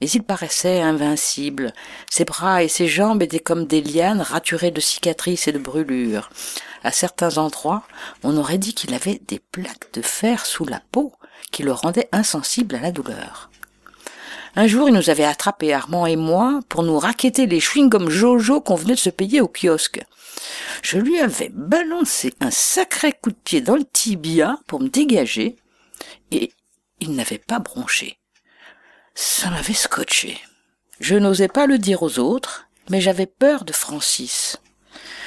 mais 0.00 0.08
il 0.08 0.22
paraissait 0.22 0.80
invincible. 0.80 1.72
Ses 2.10 2.24
bras 2.24 2.62
et 2.62 2.68
ses 2.68 2.86
jambes 2.86 3.22
étaient 3.22 3.40
comme 3.40 3.66
des 3.66 3.80
lianes 3.80 4.20
raturées 4.20 4.70
de 4.70 4.80
cicatrices 4.80 5.48
et 5.48 5.52
de 5.52 5.58
brûlures. 5.58 6.30
À 6.84 6.92
certains 6.92 7.38
endroits, 7.38 7.82
on 8.22 8.36
aurait 8.36 8.58
dit 8.58 8.74
qu'il 8.74 8.94
avait 8.94 9.20
des 9.26 9.40
plaques 9.40 9.92
de 9.94 10.02
fer 10.02 10.46
sous 10.46 10.64
la 10.64 10.80
peau 10.92 11.12
qui 11.50 11.62
le 11.62 11.72
rendaient 11.72 12.08
insensible 12.12 12.76
à 12.76 12.80
la 12.80 12.92
douleur. 12.92 13.50
Un 14.56 14.66
jour, 14.66 14.88
il 14.88 14.94
nous 14.94 15.10
avait 15.10 15.24
attrapés, 15.24 15.72
Armand 15.72 16.06
et 16.06 16.16
moi, 16.16 16.60
pour 16.68 16.82
nous 16.82 16.98
raqueter 16.98 17.46
les 17.46 17.60
chewing-gums 17.60 18.08
Jojo 18.08 18.60
qu'on 18.60 18.74
venait 18.74 18.94
de 18.94 18.98
se 18.98 19.10
payer 19.10 19.40
au 19.40 19.48
kiosque. 19.48 20.00
Je 20.82 20.98
lui 20.98 21.18
avais 21.20 21.50
balancé 21.52 22.34
un 22.40 22.50
sacré 22.50 23.12
coup 23.12 23.30
de 23.30 23.36
pied 23.36 23.60
dans 23.60 23.76
le 23.76 23.84
tibia 23.84 24.58
pour 24.66 24.80
me 24.80 24.88
dégager, 24.88 25.56
et 26.30 26.52
il 27.00 27.14
n'avait 27.14 27.38
pas 27.38 27.58
bronché. 27.58 28.18
Ça 29.20 29.50
m'avait 29.50 29.74
scotché. 29.74 30.38
Je 31.00 31.16
n'osais 31.16 31.48
pas 31.48 31.66
le 31.66 31.78
dire 31.78 32.04
aux 32.04 32.20
autres, 32.20 32.68
mais 32.88 33.00
j'avais 33.00 33.26
peur 33.26 33.64
de 33.64 33.72
Francis. 33.72 34.58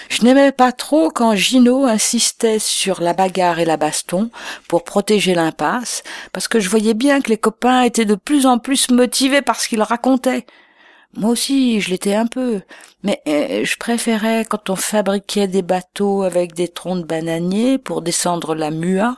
Je 0.07 0.23
n'aimais 0.23 0.53
pas 0.53 0.71
trop 0.71 1.09
quand 1.09 1.35
Gino 1.35 1.83
insistait 1.83 2.57
sur 2.57 3.01
la 3.01 3.11
bagarre 3.11 3.59
et 3.59 3.65
la 3.65 3.75
baston 3.75 4.31
pour 4.69 4.85
protéger 4.85 5.35
l'impasse, 5.35 6.03
parce 6.31 6.47
que 6.47 6.61
je 6.61 6.69
voyais 6.69 6.93
bien 6.93 7.19
que 7.19 7.27
les 7.27 7.37
copains 7.37 7.81
étaient 7.81 8.05
de 8.05 8.15
plus 8.15 8.45
en 8.45 8.59
plus 8.59 8.89
motivés 8.91 9.41
par 9.41 9.59
ce 9.59 9.67
qu'ils 9.67 9.81
racontaient. 9.81 10.45
Moi 11.17 11.31
aussi, 11.31 11.81
je 11.81 11.89
l'étais 11.89 12.15
un 12.15 12.27
peu, 12.27 12.61
mais 13.03 13.21
euh, 13.27 13.65
je 13.65 13.75
préférais 13.75 14.45
quand 14.45 14.69
on 14.69 14.77
fabriquait 14.77 15.49
des 15.49 15.63
bateaux 15.63 16.23
avec 16.23 16.53
des 16.53 16.69
troncs 16.69 17.01
de 17.01 17.05
bananiers 17.05 17.77
pour 17.77 18.01
descendre 18.01 18.55
la 18.55 18.71
Mua, 18.71 19.17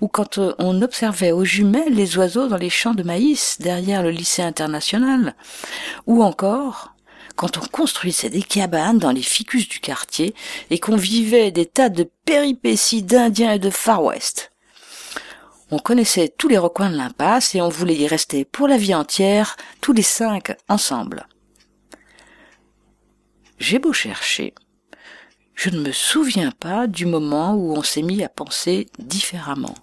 ou 0.00 0.08
quand 0.08 0.38
euh, 0.38 0.54
on 0.58 0.82
observait 0.82 1.32
aux 1.32 1.44
jumelles 1.44 1.94
les 1.94 2.16
oiseaux 2.16 2.48
dans 2.48 2.56
les 2.56 2.70
champs 2.70 2.94
de 2.94 3.02
maïs 3.02 3.58
derrière 3.60 4.02
le 4.02 4.10
lycée 4.10 4.42
international, 4.42 5.34
ou 6.06 6.22
encore 6.22 6.94
quand 7.36 7.56
on 7.56 7.66
construisait 7.66 8.30
des 8.30 8.42
cabanes 8.42 8.98
dans 8.98 9.12
les 9.12 9.22
ficus 9.22 9.68
du 9.68 9.80
quartier 9.80 10.34
et 10.68 10.78
qu'on 10.78 10.96
vivait 10.96 11.50
des 11.50 11.66
tas 11.66 11.88
de 11.88 12.08
péripéties 12.26 13.02
d'Indiens 13.02 13.54
et 13.54 13.58
de 13.58 13.70
Far 13.70 14.04
West. 14.04 14.50
On 15.70 15.78
connaissait 15.78 16.32
tous 16.36 16.48
les 16.48 16.58
recoins 16.58 16.90
de 16.90 16.96
l'impasse 16.96 17.54
et 17.54 17.60
on 17.60 17.68
voulait 17.68 17.96
y 17.96 18.06
rester 18.06 18.44
pour 18.44 18.66
la 18.66 18.76
vie 18.76 18.94
entière, 18.94 19.56
tous 19.80 19.92
les 19.92 20.02
cinq 20.02 20.54
ensemble. 20.68 21.26
J'ai 23.58 23.78
beau 23.78 23.92
chercher, 23.92 24.54
je 25.60 25.68
ne 25.68 25.80
me 25.80 25.92
souviens 25.92 26.52
pas 26.52 26.86
du 26.86 27.04
moment 27.04 27.52
où 27.52 27.76
on 27.76 27.82
s'est 27.82 28.00
mis 28.00 28.24
à 28.24 28.30
penser 28.30 28.88
différemment, 28.98 29.74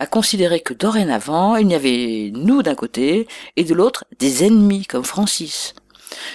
à 0.00 0.08
considérer 0.08 0.58
que 0.58 0.74
dorénavant 0.74 1.54
il 1.54 1.70
y 1.70 1.74
avait 1.76 2.32
nous 2.34 2.64
d'un 2.64 2.74
côté 2.74 3.28
et 3.54 3.62
de 3.62 3.74
l'autre 3.74 4.04
des 4.18 4.44
ennemis 4.44 4.84
comme 4.84 5.04
Francis. 5.04 5.74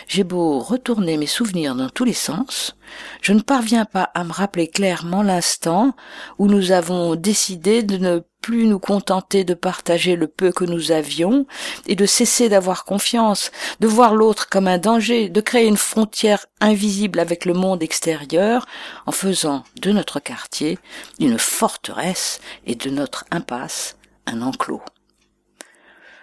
J'ai 0.08 0.24
beau 0.24 0.60
retourner 0.60 1.18
mes 1.18 1.28
souvenirs 1.28 1.76
dans 1.76 1.90
tous 1.90 2.06
les 2.06 2.14
sens, 2.14 2.78
je 3.22 3.34
ne 3.34 3.42
parviens 3.42 3.86
pas 3.86 4.10
à 4.14 4.24
me 4.24 4.32
rappeler 4.32 4.68
clairement 4.68 5.24
l'instant 5.24 5.96
où 6.38 6.48
nous 6.48 6.72
avons 6.72 7.16
décidé 7.16 7.84
de 7.84 7.98
ne 7.98 8.22
plus 8.42 8.66
nous 8.66 8.80
contenter 8.80 9.44
de 9.44 9.54
partager 9.54 10.16
le 10.16 10.28
peu 10.28 10.52
que 10.52 10.64
nous 10.64 10.92
avions 10.92 11.46
et 11.86 11.96
de 11.96 12.06
cesser 12.06 12.48
d'avoir 12.50 12.86
confiance, 12.86 13.52
de 13.80 13.88
voir 13.88 14.16
l'autre 14.16 14.48
comme 14.48 14.68
un 14.68 14.78
danger, 14.78 15.28
de 15.28 15.42
créer 15.42 15.68
une 15.68 15.78
frontière 15.78 16.46
invisible 16.62 17.20
avec 17.20 17.46
le 17.46 17.54
monde 17.54 17.84
extérieur 17.84 18.66
en 19.06 19.12
faisant 19.12 19.64
de 19.82 19.92
notre 19.92 20.20
quartier 20.20 20.80
une 21.20 21.40
forteresse 21.40 22.40
et 22.66 22.76
de 22.76 22.90
notre 22.90 23.26
impasse 23.32 23.98
un 24.26 24.42
enclos. 24.42 24.82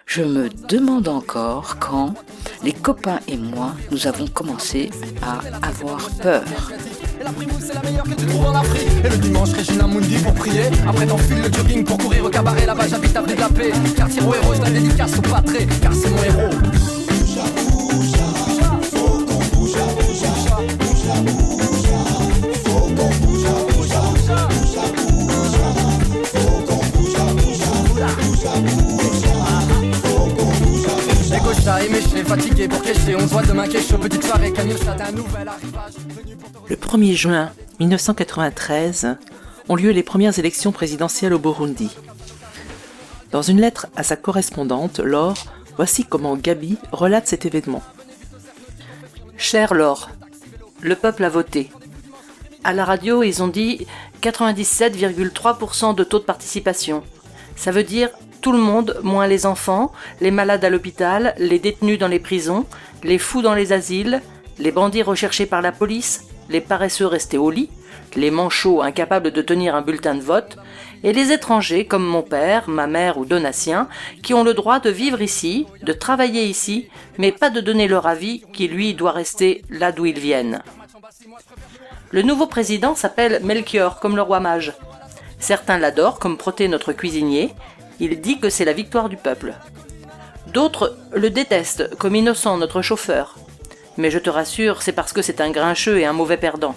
Je 0.05 0.21
me 0.21 0.49
demande 0.69 1.07
encore 1.07 1.77
quand 1.79 2.13
les 2.63 2.71
copains 2.73 3.19
et 3.27 3.37
moi, 3.37 3.73
nous 3.91 4.07
avons 4.07 4.27
commencé 4.27 4.89
à 5.21 5.39
avoir 5.67 6.09
peur. 6.21 6.43
La 7.23 7.31
primoune 7.31 7.59
c'est 7.59 7.73
la 7.73 7.81
meilleure 7.81 8.03
que 8.03 8.13
tu 8.13 8.25
trouves 8.27 8.45
en 8.45 8.55
Afrique. 8.55 8.87
Et 9.03 9.09
le 9.09 9.17
dimanche 9.17 9.53
Regina 9.53 9.87
Mundi 9.87 10.17
pour 10.19 10.33
prier. 10.33 10.63
Après 10.87 11.07
t'enfiles 11.07 11.41
le 11.41 11.51
jogging 11.51 11.83
pour 11.83 11.97
courir 11.97 12.25
au 12.25 12.29
cabaret. 12.29 12.65
Là-bas 12.65 12.87
j'habite 12.87 13.15
à 13.15 13.21
de 13.23 13.33
la 13.33 13.49
paix. 13.49 13.71
Quartier 13.95 14.21
au 14.21 14.33
héros 14.33 14.53
je 14.53 14.61
la 14.61 14.69
dédicace 14.69 15.17
au 15.17 15.21
patré. 15.21 15.67
Car 15.81 15.93
c'est 15.93 16.09
mon 16.09 16.23
héros. 16.23 16.55
Bouge, 19.55 19.75
bouge, 19.95 20.15
bouge, 28.65 28.94
le 36.69 36.75
1er 36.75 37.13
juin 37.15 37.51
1993 37.79 39.17
ont 39.69 39.75
lieu 39.75 39.91
les 39.91 40.03
premières 40.03 40.37
élections 40.39 40.71
présidentielles 40.71 41.33
au 41.33 41.39
Burundi. 41.39 41.89
Dans 43.31 43.41
une 43.41 43.61
lettre 43.61 43.87
à 43.95 44.03
sa 44.03 44.15
correspondante, 44.15 44.99
Laure, 44.99 45.45
voici 45.75 46.05
comment 46.05 46.35
Gabi 46.35 46.77
relate 46.91 47.27
cet 47.27 47.45
événement. 47.45 47.83
Cher 49.37 49.73
Laure, 49.73 50.09
le 50.81 50.95
peuple 50.95 51.23
a 51.23 51.29
voté. 51.29 51.71
À 52.63 52.73
la 52.73 52.85
radio, 52.85 53.23
ils 53.23 53.43
ont 53.43 53.47
dit 53.47 53.85
97,3% 54.21 55.95
de 55.95 56.03
taux 56.03 56.19
de 56.19 56.23
participation. 56.23 57.03
Ça 57.55 57.71
veut 57.71 57.83
dire 57.83 58.09
tout 58.45 58.51
le 58.51 58.59
monde, 58.59 58.99
moins 59.01 59.25
les 59.25 59.47
enfants, 59.47 59.91
les 60.21 60.29
malades 60.29 60.63
à 60.63 60.69
l'hôpital, 60.69 61.33
les 61.39 61.57
détenus 61.57 61.97
dans 61.97 62.07
les 62.07 62.19
prisons, 62.19 62.67
les 63.01 63.17
fous 63.17 63.41
dans 63.41 63.55
les 63.55 63.73
asiles, 63.73 64.21
les 64.59 64.71
bandits 64.71 65.01
recherchés 65.01 65.47
par 65.47 65.63
la 65.63 65.71
police, 65.71 66.25
les 66.49 66.61
paresseux 66.61 67.07
restés 67.07 67.39
au 67.39 67.49
lit, 67.49 67.71
les 68.15 68.29
manchots 68.29 68.83
incapables 68.83 69.31
de 69.31 69.41
tenir 69.41 69.73
un 69.73 69.81
bulletin 69.81 70.13
de 70.13 70.21
vote, 70.21 70.57
et 71.03 71.11
les 71.11 71.31
étrangers 71.31 71.87
comme 71.87 72.05
mon 72.05 72.21
père, 72.21 72.69
ma 72.69 72.85
mère 72.85 73.17
ou 73.17 73.25
Donatien, 73.25 73.87
qui 74.21 74.35
ont 74.35 74.43
le 74.43 74.53
droit 74.53 74.79
de 74.79 74.91
vivre 74.91 75.23
ici, 75.23 75.65
de 75.81 75.91
travailler 75.91 76.45
ici, 76.45 76.87
mais 77.17 77.31
pas 77.31 77.49
de 77.49 77.61
donner 77.61 77.87
leur 77.87 78.05
avis 78.05 78.43
qui 78.53 78.67
lui 78.67 78.93
doit 78.93 79.11
rester 79.11 79.63
là 79.71 79.91
d'où 79.91 80.05
ils 80.05 80.19
viennent. 80.19 80.61
Le 82.11 82.21
nouveau 82.21 82.45
président 82.45 82.93
s'appelle 82.93 83.39
Melchior, 83.43 83.99
comme 83.99 84.15
le 84.15 84.21
roi 84.21 84.39
mage. 84.39 84.73
Certains 85.39 85.77
l'adorent, 85.77 86.19
comme 86.19 86.37
Proté, 86.37 86.67
notre 86.67 86.93
cuisinier. 86.93 87.53
Il 87.99 88.19
dit 88.21 88.39
que 88.39 88.49
c'est 88.49 88.65
la 88.65 88.73
victoire 88.73 89.09
du 89.09 89.17
peuple. 89.17 89.53
D'autres 90.47 90.97
le 91.13 91.29
détestent, 91.29 91.95
comme 91.95 92.15
Innocent, 92.15 92.57
notre 92.57 92.81
chauffeur. 92.81 93.37
Mais 93.97 94.11
je 94.11 94.19
te 94.19 94.29
rassure, 94.29 94.81
c'est 94.81 94.91
parce 94.91 95.13
que 95.13 95.21
c'est 95.21 95.41
un 95.41 95.51
grincheux 95.51 95.99
et 95.99 96.05
un 96.05 96.13
mauvais 96.13 96.37
perdant. 96.37 96.75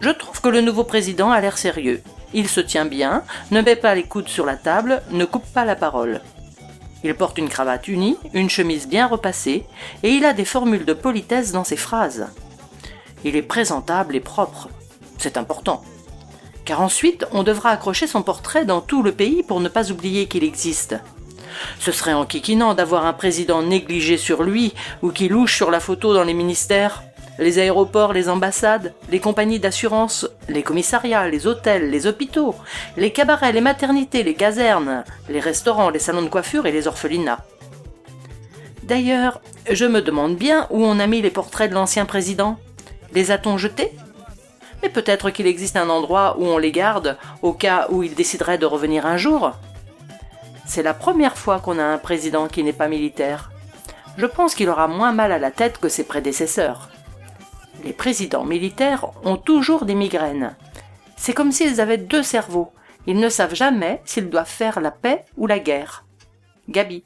Je 0.00 0.10
trouve 0.10 0.40
que 0.40 0.48
le 0.48 0.62
nouveau 0.62 0.84
président 0.84 1.30
a 1.30 1.40
l'air 1.40 1.58
sérieux. 1.58 2.02
Il 2.32 2.48
se 2.48 2.60
tient 2.60 2.86
bien, 2.86 3.22
ne 3.50 3.60
met 3.60 3.76
pas 3.76 3.94
les 3.94 4.04
coudes 4.04 4.28
sur 4.28 4.46
la 4.46 4.56
table, 4.56 5.02
ne 5.10 5.24
coupe 5.24 5.46
pas 5.52 5.64
la 5.64 5.76
parole. 5.76 6.20
Il 7.02 7.14
porte 7.14 7.38
une 7.38 7.48
cravate 7.48 7.88
unie, 7.88 8.16
une 8.32 8.50
chemise 8.50 8.88
bien 8.88 9.06
repassée, 9.06 9.66
et 10.02 10.10
il 10.10 10.24
a 10.24 10.32
des 10.32 10.44
formules 10.44 10.84
de 10.84 10.92
politesse 10.92 11.52
dans 11.52 11.64
ses 11.64 11.76
phrases. 11.76 12.26
Il 13.24 13.36
est 13.36 13.42
présentable 13.42 14.16
et 14.16 14.20
propre. 14.20 14.68
C'est 15.18 15.36
important. 15.36 15.82
Car 16.70 16.82
ensuite, 16.82 17.26
on 17.32 17.42
devra 17.42 17.70
accrocher 17.70 18.06
son 18.06 18.22
portrait 18.22 18.64
dans 18.64 18.80
tout 18.80 19.02
le 19.02 19.10
pays 19.10 19.42
pour 19.42 19.58
ne 19.58 19.68
pas 19.68 19.90
oublier 19.90 20.28
qu'il 20.28 20.44
existe. 20.44 20.94
Ce 21.80 21.90
serait 21.90 22.12
enquiquinant 22.12 22.74
d'avoir 22.74 23.06
un 23.06 23.12
président 23.12 23.60
négligé 23.60 24.16
sur 24.16 24.44
lui 24.44 24.72
ou 25.02 25.10
qui 25.10 25.28
louche 25.28 25.56
sur 25.56 25.72
la 25.72 25.80
photo 25.80 26.14
dans 26.14 26.22
les 26.22 26.32
ministères 26.32 27.02
les 27.40 27.58
aéroports, 27.58 28.12
les 28.12 28.28
ambassades, 28.28 28.94
les 29.10 29.18
compagnies 29.18 29.58
d'assurance, 29.58 30.28
les 30.48 30.62
commissariats, 30.62 31.28
les 31.28 31.48
hôtels, 31.48 31.90
les 31.90 32.06
hôpitaux, 32.06 32.54
les 32.96 33.12
cabarets, 33.12 33.50
les 33.50 33.60
maternités, 33.60 34.22
les 34.22 34.34
casernes, 34.34 35.02
les 35.28 35.40
restaurants, 35.40 35.90
les 35.90 35.98
salons 35.98 36.22
de 36.22 36.28
coiffure 36.28 36.66
et 36.66 36.72
les 36.72 36.86
orphelinats. 36.86 37.44
D'ailleurs, 38.84 39.40
je 39.68 39.86
me 39.86 40.02
demande 40.02 40.36
bien 40.36 40.68
où 40.70 40.84
on 40.84 41.00
a 41.00 41.08
mis 41.08 41.20
les 41.20 41.30
portraits 41.30 41.68
de 41.68 41.74
l'ancien 41.74 42.04
président. 42.06 42.60
Les 43.12 43.32
a-t-on 43.32 43.58
jetés? 43.58 43.90
Mais 44.82 44.88
peut-être 44.88 45.30
qu'il 45.30 45.46
existe 45.46 45.76
un 45.76 45.90
endroit 45.90 46.36
où 46.38 46.46
on 46.46 46.58
les 46.58 46.72
garde 46.72 47.18
au 47.42 47.52
cas 47.52 47.86
où 47.90 48.02
il 48.02 48.14
déciderait 48.14 48.58
de 48.58 48.66
revenir 48.66 49.06
un 49.06 49.16
jour. 49.16 49.52
C'est 50.66 50.82
la 50.82 50.94
première 50.94 51.36
fois 51.36 51.58
qu'on 51.58 51.78
a 51.78 51.84
un 51.84 51.98
président 51.98 52.48
qui 52.48 52.62
n'est 52.62 52.72
pas 52.72 52.88
militaire. 52.88 53.50
Je 54.16 54.26
pense 54.26 54.54
qu'il 54.54 54.68
aura 54.68 54.88
moins 54.88 55.12
mal 55.12 55.32
à 55.32 55.38
la 55.38 55.50
tête 55.50 55.78
que 55.78 55.88
ses 55.88 56.04
prédécesseurs 56.04 56.90
les 57.84 57.92
présidents 57.92 58.44
militaires 58.44 59.06
ont 59.24 59.36
toujours 59.36 59.84
des 59.84 59.94
migraines. 59.94 60.56
C'est 61.16 61.32
comme 61.32 61.52
s'ils 61.52 61.80
avaient 61.80 61.98
deux 61.98 62.22
cerveaux. 62.22 62.72
Ils 63.06 63.18
ne 63.18 63.28
savent 63.28 63.54
jamais 63.54 64.02
s'ils 64.04 64.30
doivent 64.30 64.48
faire 64.48 64.80
la 64.80 64.90
paix 64.90 65.24
ou 65.36 65.46
la 65.46 65.58
guerre. 65.58 66.04
Gabi. 66.68 67.04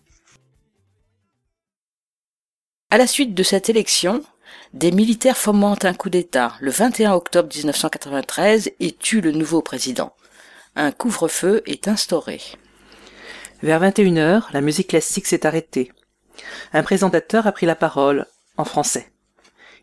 À 2.90 2.98
la 2.98 3.06
suite 3.06 3.34
de 3.34 3.42
cette 3.42 3.68
élection, 3.68 4.22
des 4.74 4.90
militaires 4.90 5.36
fomentent 5.36 5.84
un 5.84 5.94
coup 5.94 6.10
d'État 6.10 6.54
le 6.60 6.72
21 6.72 7.12
octobre 7.12 7.48
1993 7.48 8.72
et 8.80 8.92
tuent 8.92 9.20
le 9.20 9.30
nouveau 9.30 9.62
président. 9.62 10.12
Un 10.74 10.90
couvre-feu 10.90 11.62
est 11.64 11.86
instauré. 11.86 12.40
Vers 13.62 13.80
21h, 13.80 14.42
la 14.52 14.60
musique 14.60 14.88
classique 14.88 15.26
s'est 15.26 15.46
arrêtée. 15.46 15.92
Un 16.72 16.82
présentateur 16.82 17.46
a 17.46 17.52
pris 17.52 17.66
la 17.66 17.76
parole, 17.76 18.26
en 18.56 18.64
français. 18.64 19.12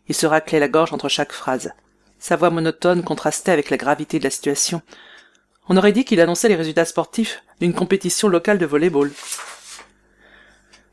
Il 0.08 0.14
se 0.14 0.26
raclait 0.26 0.60
la 0.60 0.68
gorge 0.68 0.92
entre 0.92 1.08
chaque 1.08 1.32
phrase. 1.32 1.72
Sa 2.18 2.36
voix 2.36 2.50
monotone 2.50 3.02
contrastait 3.02 3.50
avec 3.50 3.70
la 3.70 3.78
gravité 3.78 4.18
de 4.18 4.24
la 4.24 4.30
situation. 4.30 4.82
On 5.70 5.78
aurait 5.78 5.92
dit 5.92 6.04
qu'il 6.04 6.20
annonçait 6.20 6.48
les 6.48 6.54
résultats 6.54 6.84
sportifs 6.84 7.42
d'une 7.60 7.72
compétition 7.72 8.28
locale 8.28 8.58
de 8.58 8.66
volley-ball. 8.66 9.10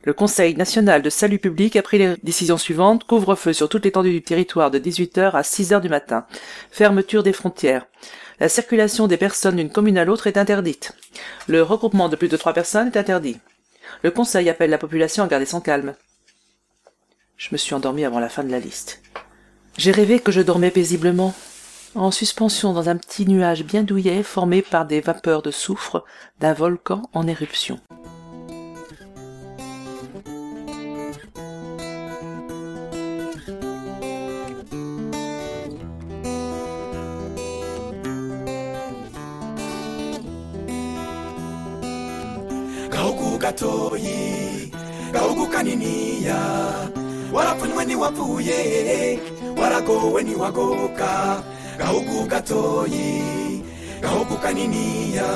Le 0.09 0.13
Conseil 0.13 0.55
national 0.55 1.03
de 1.03 1.09
salut 1.11 1.37
public 1.37 1.75
a 1.75 1.83
pris 1.83 1.99
les 1.99 2.15
décisions 2.23 2.57
suivantes. 2.57 3.03
Couvre-feu 3.03 3.53
sur 3.53 3.69
toute 3.69 3.85
l'étendue 3.85 4.09
du 4.09 4.23
territoire 4.23 4.71
de 4.71 4.79
18h 4.79 5.33
à 5.33 5.41
6h 5.43 5.81
du 5.81 5.87
matin. 5.87 6.25
Fermeture 6.71 7.21
des 7.21 7.31
frontières. 7.31 7.85
La 8.39 8.49
circulation 8.49 9.05
des 9.05 9.17
personnes 9.17 9.57
d'une 9.57 9.69
commune 9.69 9.99
à 9.99 10.05
l'autre 10.05 10.25
est 10.25 10.37
interdite. 10.37 10.93
Le 11.47 11.61
regroupement 11.61 12.09
de 12.09 12.15
plus 12.15 12.27
de 12.27 12.37
trois 12.37 12.53
personnes 12.53 12.87
est 12.87 12.97
interdit. 12.97 13.37
Le 14.01 14.09
Conseil 14.09 14.49
appelle 14.49 14.71
la 14.71 14.79
population 14.79 15.23
à 15.23 15.27
garder 15.27 15.45
son 15.45 15.61
calme. 15.61 15.93
Je 17.37 17.49
me 17.51 17.57
suis 17.57 17.75
endormi 17.75 18.03
avant 18.03 18.19
la 18.19 18.29
fin 18.29 18.43
de 18.43 18.49
la 18.49 18.59
liste. 18.59 19.03
J'ai 19.77 19.91
rêvé 19.91 20.19
que 20.19 20.31
je 20.31 20.41
dormais 20.41 20.71
paisiblement, 20.71 21.35
en 21.93 22.09
suspension 22.09 22.73
dans 22.73 22.89
un 22.89 22.97
petit 22.97 23.27
nuage 23.27 23.63
bien 23.63 23.83
douillet 23.83 24.23
formé 24.23 24.63
par 24.63 24.87
des 24.87 25.01
vapeurs 25.01 25.43
de 25.43 25.51
soufre 25.51 26.03
d'un 26.39 26.53
volcan 26.53 27.03
en 27.13 27.27
éruption. 27.27 27.79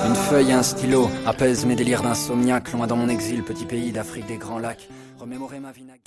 Une 0.06 0.16
feuille 0.16 0.50
et 0.50 0.54
un 0.54 0.64
stylo 0.64 1.10
apaisent 1.26 1.66
mes 1.66 1.76
délires 1.76 2.04
d'insomniaque, 2.04 2.72
loin 2.72 2.88
dans 2.88 2.96
mon 2.96 3.10
exil, 3.10 3.44
petit 3.44 3.66
pays 3.66 3.92
d'Afrique 3.92 4.28
des 4.28 4.38
grands 4.38 4.60
lacs. 4.60 4.88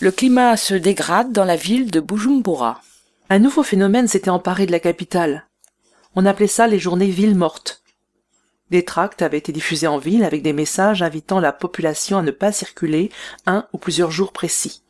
Le 0.01 0.11
climat 0.11 0.57
se 0.57 0.75
dégrade 0.75 1.33
dans 1.33 1.45
la 1.45 1.57
ville 1.57 1.91
de 1.91 2.01
Bujumbura. 2.01 2.81
Un 3.31 3.39
nouveau 3.41 3.63
phénomène 3.63 4.07
s'était 4.09 4.31
emparé 4.31 4.67
de 4.67 4.73
la 4.73 4.81
capitale. 4.81 5.47
On 6.15 6.25
appelait 6.25 6.47
ça 6.47 6.67
les 6.67 6.79
journées 6.79 7.11
villes 7.11 7.35
mortes. 7.35 7.83
Des 8.71 8.85
tracts 8.85 9.23
avaient 9.23 9.39
été 9.39 9.53
diffusés 9.53 9.87
en 9.87 9.99
ville 9.99 10.25
avec 10.25 10.43
des 10.43 10.53
messages 10.53 11.03
invitant 11.03 11.41
la 11.41 11.53
population 11.53 12.19
à 12.19 12.23
ne 12.23 12.33
pas 12.33 12.53
circuler 12.53 13.11
un 13.47 13.67
ou 13.73 13.79
plusieurs 13.79 14.11
jours 14.11 14.33
précis. 14.33 14.83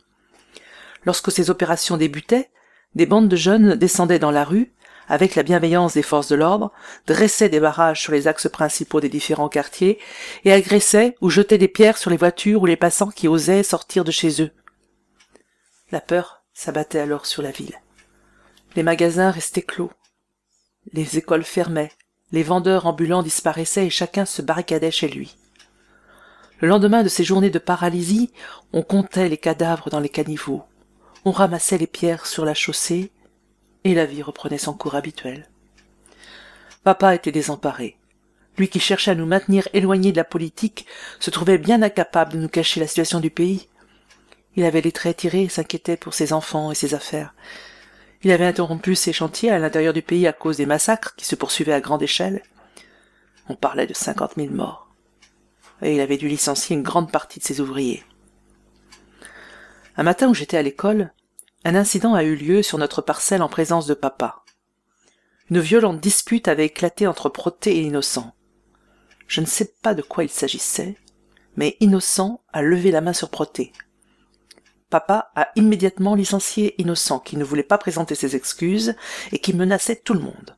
Lorsque 1.04 1.30
ces 1.30 1.50
opérations 1.50 1.96
débutaient, 1.96 2.50
des 2.94 3.06
bandes 3.06 3.28
de 3.28 3.36
jeunes 3.36 3.74
descendaient 3.74 4.18
dans 4.18 4.30
la 4.30 4.44
rue, 4.44 4.72
avec 5.08 5.34
la 5.34 5.42
bienveillance 5.42 5.94
des 5.94 6.02
forces 6.02 6.28
de 6.28 6.34
l'ordre, 6.34 6.72
dressaient 7.06 7.48
des 7.48 7.60
barrages 7.60 8.00
sur 8.00 8.12
les 8.12 8.26
axes 8.26 8.48
principaux 8.48 9.00
des 9.00 9.08
différents 9.08 9.48
quartiers 9.48 9.98
et 10.44 10.52
agressaient 10.52 11.16
ou 11.20 11.30
jetaient 11.30 11.58
des 11.58 11.68
pierres 11.68 11.98
sur 11.98 12.10
les 12.10 12.16
voitures 12.16 12.62
ou 12.62 12.66
les 12.66 12.76
passants 12.76 13.10
qui 13.10 13.28
osaient 13.28 13.62
sortir 13.62 14.02
de 14.02 14.10
chez 14.10 14.42
eux. 14.42 14.50
La 15.92 16.00
peur 16.00 16.42
s'abattait 16.54 16.98
alors 16.98 17.26
sur 17.26 17.42
la 17.42 17.52
ville. 17.52 17.80
Les 18.74 18.82
magasins 18.82 19.30
restaient 19.30 19.62
clos. 19.62 19.92
Les 20.92 21.18
écoles 21.18 21.44
fermaient. 21.44 21.92
Les 22.32 22.42
vendeurs 22.42 22.86
ambulants 22.86 23.22
disparaissaient 23.22 23.86
et 23.86 23.90
chacun 23.90 24.24
se 24.24 24.42
barricadait 24.42 24.90
chez 24.90 25.08
lui. 25.08 25.36
Le 26.60 26.68
lendemain 26.68 27.02
de 27.02 27.08
ces 27.08 27.24
journées 27.24 27.50
de 27.50 27.58
paralysie, 27.58 28.32
on 28.72 28.82
comptait 28.82 29.28
les 29.28 29.36
cadavres 29.36 29.90
dans 29.90 30.00
les 30.00 30.08
caniveaux 30.08 30.64
on 31.26 31.32
ramassait 31.32 31.76
les 31.76 31.88
pierres 31.88 32.24
sur 32.24 32.44
la 32.44 32.54
chaussée, 32.54 33.10
et 33.82 33.94
la 33.94 34.06
vie 34.06 34.22
reprenait 34.22 34.58
son 34.58 34.74
cours 34.74 34.94
habituel. 34.94 35.48
Papa 36.84 37.16
était 37.16 37.32
désemparé. 37.32 37.98
Lui 38.56 38.68
qui 38.68 38.78
cherchait 38.78 39.10
à 39.10 39.16
nous 39.16 39.26
maintenir 39.26 39.68
éloignés 39.72 40.12
de 40.12 40.16
la 40.16 40.24
politique 40.24 40.86
se 41.18 41.30
trouvait 41.30 41.58
bien 41.58 41.82
incapable 41.82 42.34
de 42.34 42.38
nous 42.38 42.48
cacher 42.48 42.78
la 42.78 42.86
situation 42.86 43.18
du 43.18 43.30
pays. 43.30 43.68
Il 44.54 44.64
avait 44.64 44.80
les 44.80 44.92
traits 44.92 45.16
tirés 45.16 45.42
et 45.42 45.48
s'inquiétait 45.48 45.96
pour 45.96 46.14
ses 46.14 46.32
enfants 46.32 46.70
et 46.70 46.76
ses 46.76 46.94
affaires. 46.94 47.34
Il 48.26 48.32
avait 48.32 48.44
interrompu 48.44 48.96
ses 48.96 49.12
chantiers 49.12 49.52
à 49.52 49.60
l'intérieur 49.60 49.92
du 49.92 50.02
pays 50.02 50.26
à 50.26 50.32
cause 50.32 50.56
des 50.56 50.66
massacres 50.66 51.14
qui 51.14 51.24
se 51.24 51.36
poursuivaient 51.36 51.72
à 51.72 51.80
grande 51.80 52.02
échelle. 52.02 52.42
On 53.48 53.54
parlait 53.54 53.86
de 53.86 53.94
cinquante 53.94 54.36
mille 54.36 54.50
morts. 54.50 54.88
Et 55.80 55.94
il 55.94 56.00
avait 56.00 56.16
dû 56.16 56.26
licencier 56.26 56.74
une 56.74 56.82
grande 56.82 57.12
partie 57.12 57.38
de 57.38 57.44
ses 57.44 57.60
ouvriers. 57.60 58.02
Un 59.96 60.02
matin 60.02 60.28
où 60.28 60.34
j'étais 60.34 60.56
à 60.56 60.62
l'école, 60.62 61.12
un 61.64 61.76
incident 61.76 62.14
a 62.14 62.24
eu 62.24 62.34
lieu 62.34 62.64
sur 62.64 62.78
notre 62.78 63.00
parcelle 63.00 63.42
en 63.42 63.48
présence 63.48 63.86
de 63.86 63.94
papa. 63.94 64.42
Une 65.48 65.60
violente 65.60 66.00
dispute 66.00 66.48
avait 66.48 66.66
éclaté 66.66 67.06
entre 67.06 67.28
Proté 67.28 67.76
et 67.76 67.82
Innocent. 67.82 68.34
Je 69.28 69.40
ne 69.40 69.46
sais 69.46 69.72
pas 69.82 69.94
de 69.94 70.02
quoi 70.02 70.24
il 70.24 70.30
s'agissait, 70.30 70.96
mais 71.54 71.76
Innocent 71.78 72.42
a 72.52 72.62
levé 72.62 72.90
la 72.90 73.02
main 73.02 73.12
sur 73.12 73.30
Proté. 73.30 73.72
Papa 74.96 75.30
a 75.36 75.48
immédiatement 75.56 76.14
licencié 76.14 76.74
Innocent, 76.80 77.18
qui 77.18 77.36
ne 77.36 77.44
voulait 77.44 77.62
pas 77.62 77.76
présenter 77.76 78.14
ses 78.14 78.34
excuses 78.34 78.94
et 79.30 79.38
qui 79.38 79.52
menaçait 79.52 79.96
tout 79.96 80.14
le 80.14 80.20
monde. 80.20 80.56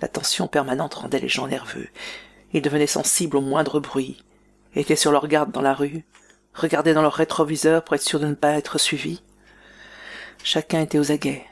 La 0.00 0.06
tension 0.06 0.46
permanente 0.46 0.94
rendait 0.94 1.18
les 1.18 1.28
gens 1.28 1.48
nerveux. 1.48 1.88
Ils 2.52 2.62
devenaient 2.62 2.86
sensibles 2.86 3.36
au 3.36 3.40
moindre 3.40 3.80
bruit, 3.80 4.22
étaient 4.76 4.94
sur 4.94 5.10
leur 5.10 5.26
garde 5.26 5.50
dans 5.50 5.60
la 5.60 5.74
rue, 5.74 6.04
regardaient 6.54 6.94
dans 6.94 7.02
leur 7.02 7.14
rétroviseur 7.14 7.82
pour 7.82 7.96
être 7.96 8.02
sûrs 8.02 8.20
de 8.20 8.28
ne 8.28 8.34
pas 8.34 8.52
être 8.52 8.78
suivis. 8.78 9.24
Chacun 10.44 10.80
était 10.80 11.00
aux 11.00 11.10
aguets. 11.10 11.44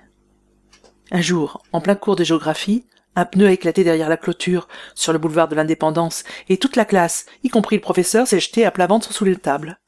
Un 1.10 1.22
jour, 1.22 1.64
en 1.72 1.80
plein 1.80 1.96
cours 1.96 2.14
de 2.14 2.22
géographie, 2.22 2.86
un 3.16 3.24
pneu 3.24 3.48
a 3.48 3.50
éclaté 3.50 3.82
derrière 3.82 4.08
la 4.08 4.16
clôture, 4.16 4.68
sur 4.94 5.12
le 5.12 5.18
boulevard 5.18 5.48
de 5.48 5.56
l'Indépendance, 5.56 6.22
et 6.48 6.58
toute 6.58 6.76
la 6.76 6.84
classe, 6.84 7.26
y 7.42 7.48
compris 7.48 7.74
le 7.74 7.82
professeur, 7.82 8.28
s'est 8.28 8.38
jeté 8.38 8.64
à 8.64 8.70
plat 8.70 8.86
ventre 8.86 9.12
sous 9.12 9.24
les 9.24 9.34
tables. 9.34 9.80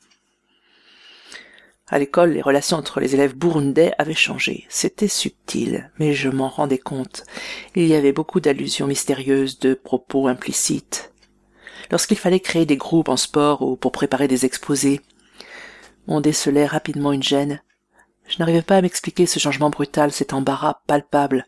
À 1.93 1.99
l'école, 1.99 2.30
les 2.30 2.41
relations 2.41 2.76
entre 2.76 3.01
les 3.01 3.14
élèves 3.14 3.34
burundais 3.34 3.93
avaient 3.99 4.14
changé. 4.14 4.64
C'était 4.68 5.09
subtil, 5.09 5.91
mais 5.99 6.14
je 6.14 6.28
m'en 6.28 6.49
rendais 6.49 6.78
compte. 6.78 7.24
Il 7.74 7.86
y 7.86 7.95
avait 7.95 8.12
beaucoup 8.12 8.38
d'allusions 8.38 8.86
mystérieuses, 8.86 9.59
de 9.59 9.74
propos 9.74 10.28
implicites. 10.28 11.12
Lorsqu'il 11.91 12.16
fallait 12.16 12.38
créer 12.38 12.64
des 12.64 12.76
groupes 12.76 13.09
en 13.09 13.16
sport 13.16 13.62
ou 13.62 13.74
pour 13.74 13.91
préparer 13.91 14.28
des 14.28 14.47
exposés, 14.47 15.01
on 16.07 16.20
décelait 16.20 16.66
rapidement 16.66 17.12
une 17.12 17.24
gêne. 17.24 17.61
Je 18.28 18.38
n'arrivais 18.38 18.62
pas 18.62 18.76
à 18.76 18.82
m'expliquer 18.82 19.26
ce 19.26 19.41
changement 19.41 19.70
brutal, 19.70 20.12
cet 20.12 20.32
embarras 20.32 20.82
palpable. 20.86 21.47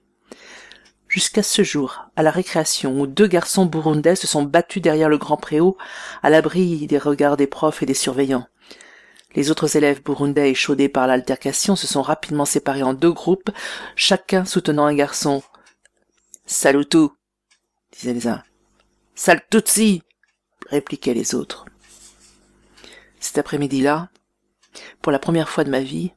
Jusqu'à 1.07 1.45
ce 1.45 1.63
jour, 1.63 2.07
à 2.17 2.25
la 2.25 2.33
récréation, 2.33 3.01
où 3.01 3.07
deux 3.07 3.29
garçons 3.29 3.67
burundais 3.67 4.17
se 4.17 4.27
sont 4.27 4.43
battus 4.43 4.83
derrière 4.83 5.09
le 5.09 5.19
grand 5.19 5.37
préau, 5.37 5.77
à 6.25 6.31
l'abri 6.31 6.89
des 6.89 6.99
regards 6.99 7.37
des 7.37 7.47
profs 7.47 7.85
et 7.85 7.87
des 7.87 7.95
surveillants. 7.95 8.47
Les 9.35 9.51
autres 9.51 9.77
élèves 9.77 10.03
burundais 10.03 10.51
échaudés 10.51 10.89
par 10.89 11.07
l'altercation 11.07 11.77
se 11.77 11.87
sont 11.87 12.03
rapidement 12.03 12.45
séparés 12.45 12.83
en 12.83 12.95
deux 12.95 13.13
groupes, 13.13 13.51
chacun 13.97 14.45
soutenant 14.45 14.87
un 14.87 14.95
garçon. 14.95 15.43
Salutu, 16.45 17.09
disaient 17.93 18.15
les 18.15 18.29
uns. 18.29 18.43
Saltutsi, 19.15 20.03
répliquaient 20.69 21.15
les 21.15 21.35
autres. 21.35 21.65
Cet 23.21 23.39
après-midi-là, 23.39 24.11
pour 25.01 25.13
la 25.13 25.19
première 25.19 25.49
fois 25.49 25.65
de 25.65 25.71
ma 25.71 25.81
vie, 25.81 26.13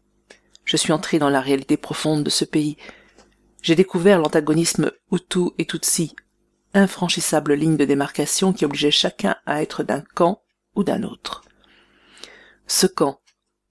je 0.64 0.78
suis 0.78 0.92
entré 0.92 1.20
dans 1.20 1.30
la 1.30 1.42
réalité 1.42 1.78
profonde 1.78 2.24
de 2.24 2.30
ce 2.30 2.46
pays. 2.46 2.78
J'ai 3.62 3.76
découvert 3.76 4.20
l'antagonisme 4.20 4.92
Hutu 5.12 5.52
et 5.58 5.66
Tutsi, 5.66 6.16
infranchissable 6.74 7.54
ligne 7.54 7.78
de 7.78 7.86
démarcation 7.86 8.54
qui 8.54 8.66
obligeait 8.66 8.92
chacun 8.92 9.36
à 9.46 9.62
être 9.62 9.84
d'un 9.84 10.02
camp 10.02 10.42
ou 10.76 10.84
d'un 10.84 11.04
autre. 11.04 11.45
Ce 12.68 12.88
camp, 12.88 13.20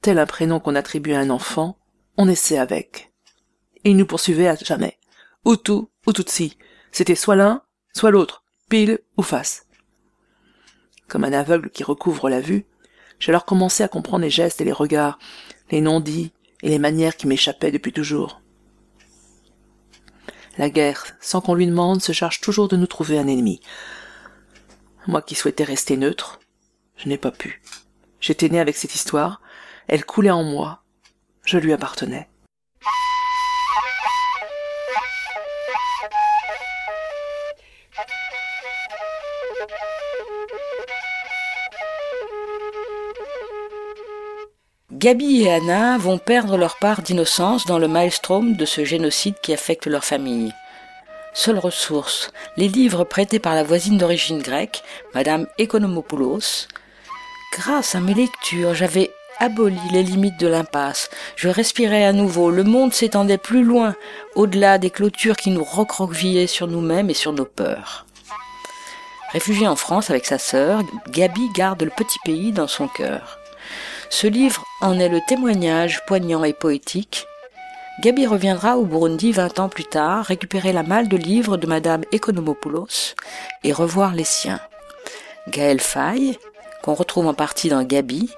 tel 0.02 0.18
un 0.18 0.26
prénom 0.26 0.60
qu'on 0.60 0.76
attribue 0.76 1.14
à 1.14 1.20
un 1.20 1.30
enfant, 1.30 1.78
on 2.16 2.28
essaie 2.28 2.58
avec. 2.58 3.12
Et 3.84 3.90
il 3.90 3.96
nous 3.96 4.06
poursuivait 4.06 4.48
à 4.48 4.54
jamais. 4.56 4.98
Hutu 5.44 5.72
ou 6.06 6.12
Tutsi. 6.12 6.56
C'était 6.92 7.16
soit 7.16 7.36
l'un, 7.36 7.62
soit 7.92 8.10
l'autre, 8.10 8.44
pile 8.70 9.00
ou 9.16 9.22
face. 9.22 9.66
Comme 11.08 11.24
un 11.24 11.32
aveugle 11.32 11.70
qui 11.70 11.84
recouvre 11.84 12.30
la 12.30 12.40
vue, 12.40 12.66
j'ai 13.18 13.30
alors 13.30 13.44
commencé 13.44 13.82
à 13.82 13.88
comprendre 13.88 14.24
les 14.24 14.30
gestes 14.30 14.60
et 14.60 14.64
les 14.64 14.72
regards, 14.72 15.18
les 15.70 15.80
non-dits 15.80 16.32
et 16.62 16.68
les 16.68 16.78
manières 16.78 17.16
qui 17.16 17.26
m'échappaient 17.26 17.72
depuis 17.72 17.92
toujours. 17.92 18.40
La 20.56 20.70
guerre, 20.70 21.04
sans 21.20 21.40
qu'on 21.40 21.54
lui 21.54 21.66
demande, 21.66 22.00
se 22.00 22.12
charge 22.12 22.40
toujours 22.40 22.68
de 22.68 22.76
nous 22.76 22.86
trouver 22.86 23.18
un 23.18 23.26
ennemi. 23.26 23.60
Moi 25.08 25.20
qui 25.20 25.34
souhaitais 25.34 25.64
rester 25.64 25.96
neutre, 25.96 26.38
je 26.96 27.08
n'ai 27.08 27.18
pas 27.18 27.32
pu. 27.32 27.60
J'étais 28.26 28.48
né 28.48 28.58
avec 28.58 28.74
cette 28.74 28.94
histoire, 28.94 29.42
elle 29.86 30.06
coulait 30.06 30.30
en 30.30 30.44
moi, 30.44 30.80
je 31.44 31.58
lui 31.58 31.74
appartenais. 31.74 32.26
Gabi 44.90 45.42
et 45.42 45.52
Anna 45.52 45.98
vont 45.98 46.16
perdre 46.16 46.56
leur 46.56 46.78
part 46.78 47.02
d'innocence 47.02 47.66
dans 47.66 47.78
le 47.78 47.88
maelstrom 47.88 48.56
de 48.56 48.64
ce 48.64 48.86
génocide 48.86 49.34
qui 49.42 49.52
affecte 49.52 49.86
leur 49.86 50.02
famille. 50.02 50.54
Seule 51.34 51.58
ressource, 51.58 52.32
les 52.56 52.68
livres 52.68 53.04
prêtés 53.04 53.38
par 53.38 53.54
la 53.54 53.64
voisine 53.64 53.98
d'origine 53.98 54.40
grecque, 54.40 54.82
Madame 55.12 55.46
Economopoulos, 55.58 56.68
Grâce 57.56 57.94
à 57.94 58.00
mes 58.00 58.14
lectures, 58.14 58.74
j'avais 58.74 59.12
aboli 59.38 59.78
les 59.92 60.02
limites 60.02 60.40
de 60.40 60.48
l'impasse. 60.48 61.08
Je 61.36 61.48
respirais 61.48 62.04
à 62.04 62.12
nouveau. 62.12 62.50
Le 62.50 62.64
monde 62.64 62.92
s'étendait 62.92 63.38
plus 63.38 63.62
loin, 63.62 63.94
au-delà 64.34 64.78
des 64.78 64.90
clôtures 64.90 65.36
qui 65.36 65.50
nous 65.50 65.62
recroquevillaient 65.62 66.48
sur 66.48 66.66
nous-mêmes 66.66 67.10
et 67.10 67.14
sur 67.14 67.32
nos 67.32 67.44
peurs. 67.44 68.06
Réfugiée 69.32 69.68
en 69.68 69.76
France 69.76 70.10
avec 70.10 70.26
sa 70.26 70.38
sœur, 70.38 70.82
Gabi 71.10 71.48
garde 71.54 71.82
le 71.82 71.90
petit 71.90 72.18
pays 72.24 72.50
dans 72.50 72.66
son 72.66 72.88
cœur. 72.88 73.38
Ce 74.10 74.26
livre 74.26 74.64
en 74.80 74.98
est 74.98 75.08
le 75.08 75.20
témoignage 75.28 76.04
poignant 76.06 76.42
et 76.42 76.54
poétique. 76.54 77.24
Gabi 78.02 78.26
reviendra 78.26 78.76
au 78.76 78.84
Burundi 78.84 79.30
vingt 79.30 79.60
ans 79.60 79.68
plus 79.68 79.84
tard, 79.84 80.24
récupérer 80.24 80.72
la 80.72 80.82
malle 80.82 81.08
de 81.08 81.16
livres 81.16 81.56
de 81.56 81.68
Madame 81.68 82.02
Economopoulos 82.12 83.14
et 83.62 83.72
revoir 83.72 84.12
les 84.12 84.24
siens. 84.24 84.60
Gaël 85.48 85.80
Faye, 85.80 86.38
qu'on 86.84 86.92
retrouve 86.92 87.26
en 87.26 87.32
partie 87.32 87.70
dans 87.70 87.82
Gabi, 87.82 88.30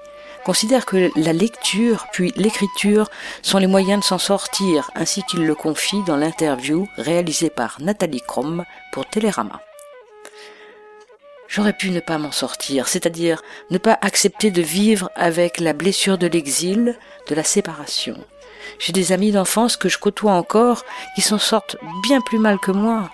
considère 0.45 0.85
que 0.85 1.11
la 1.17 1.33
lecture 1.33 2.07
puis 2.13 2.31
l'écriture 2.37 3.09
sont 3.41 3.57
les 3.57 3.67
moyens 3.67 3.99
de 3.99 4.05
s'en 4.05 4.17
sortir, 4.17 4.89
ainsi 4.95 5.21
qu'il 5.23 5.45
le 5.45 5.53
confie 5.53 6.01
dans 6.03 6.15
l'interview 6.15 6.87
réalisée 6.95 7.49
par 7.49 7.75
Nathalie 7.81 8.21
Krom 8.25 8.63
pour 8.93 9.05
Télérama. 9.05 9.59
J'aurais 11.49 11.73
pu 11.73 11.89
ne 11.89 11.99
pas 11.99 12.17
m'en 12.17 12.31
sortir, 12.31 12.87
c'est-à-dire 12.87 13.41
ne 13.69 13.77
pas 13.77 13.97
accepter 14.01 14.49
de 14.49 14.61
vivre 14.61 15.11
avec 15.15 15.59
la 15.59 15.73
blessure 15.73 16.17
de 16.17 16.27
l'exil, 16.27 16.97
de 17.27 17.35
la 17.35 17.43
séparation. 17.43 18.17
J'ai 18.79 18.93
des 18.93 19.11
amis 19.11 19.33
d'enfance 19.33 19.75
que 19.75 19.89
je 19.89 19.97
côtoie 19.97 20.31
encore 20.33 20.85
qui 21.15 21.21
s'en 21.21 21.37
sortent 21.37 21.75
bien 22.01 22.21
plus 22.21 22.39
mal 22.39 22.59
que 22.59 22.71
moi, 22.71 23.09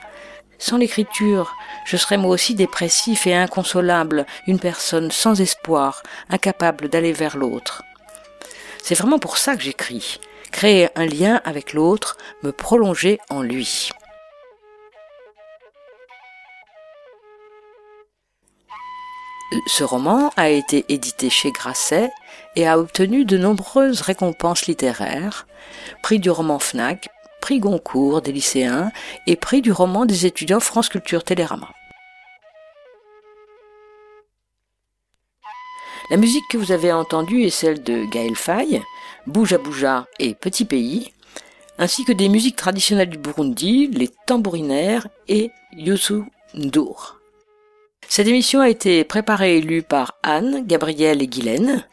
sans 0.58 0.78
l'écriture, 0.78 1.56
je 1.86 1.98
serais 1.98 2.18
moi 2.18 2.32
aussi 2.32 2.56
dépressif 2.56 3.28
et 3.28 3.36
inconsolable, 3.36 4.26
une 4.48 4.60
personne 4.60 5.12
sans 5.12 5.42
espoir, 5.42 6.04
incapable 6.30 6.90
d'aller 6.90 7.12
vers 7.12 7.38
l'autre. 7.38 7.84
C'est 8.82 8.96
vraiment 8.96 9.20
pour 9.20 9.38
ça 9.38 9.56
que 9.56 9.64
j'écris, 9.64 10.20
créer 10.52 10.90
un 10.96 11.06
lien 11.06 11.42
avec 11.46 11.74
l'autre, 11.74 12.18
me 12.44 12.52
prolonger 12.52 13.20
en 13.30 13.42
lui. 13.42 13.90
Ce 19.68 19.84
roman 19.84 20.32
a 20.36 20.50
été 20.50 20.86
édité 20.90 21.30
chez 21.30 21.52
Grasset 21.52 22.10
et 22.56 22.68
a 22.68 22.80
obtenu 22.80 23.24
de 23.26 23.38
nombreuses 23.38 24.02
récompenses 24.02 24.66
littéraires, 24.66 25.48
prix 26.02 26.20
du 26.20 26.30
roman 26.30 26.60
FNAC, 26.60 27.10
prix 27.44 27.60
Goncourt 27.60 28.22
des 28.22 28.32
lycéens 28.32 28.90
et 29.28 29.36
prix 29.36 29.62
du 29.62 29.74
roman 29.74 30.06
des 30.06 30.26
étudiants 30.26 30.62
France 30.62 30.88
Culture 30.88 31.26
Télérama. 31.26 31.70
La 36.10 36.16
musique 36.16 36.46
que 36.50 36.58
vous 36.58 36.72
avez 36.72 36.94
entendue 36.94 37.44
est 37.44 37.50
celle 37.50 37.84
de 37.84 38.06
Gaël 38.06 38.38
Faye, 38.38 38.82
Bouja 39.28 39.58
Bouja 39.58 40.08
et 40.20 40.36
Petit 40.36 40.64
Pays, 40.64 41.12
ainsi 41.78 42.06
que 42.06 42.14
des 42.14 42.30
musiques 42.30 42.56
traditionnelles 42.56 43.10
du 43.10 43.18
Burundi, 43.18 43.88
les 43.88 44.10
tambourinaires 44.26 45.10
et 45.28 45.52
Youssou 45.74 46.26
Ndour. 46.54 47.20
Cette 48.08 48.30
émission 48.30 48.62
a 48.62 48.70
été 48.70 49.04
préparée 49.04 49.58
et 49.58 49.62
lue 49.62 49.84
par 49.84 50.14
Anne, 50.24 50.66
Gabrielle 50.66 51.22
et 51.22 51.28
Guylaine. 51.28 51.86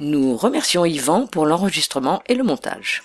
Nous 0.00 0.36
remercions 0.36 0.84
Yvan 0.84 1.28
pour 1.28 1.46
l'enregistrement 1.46 2.20
et 2.26 2.34
le 2.34 2.42
montage. 2.42 3.04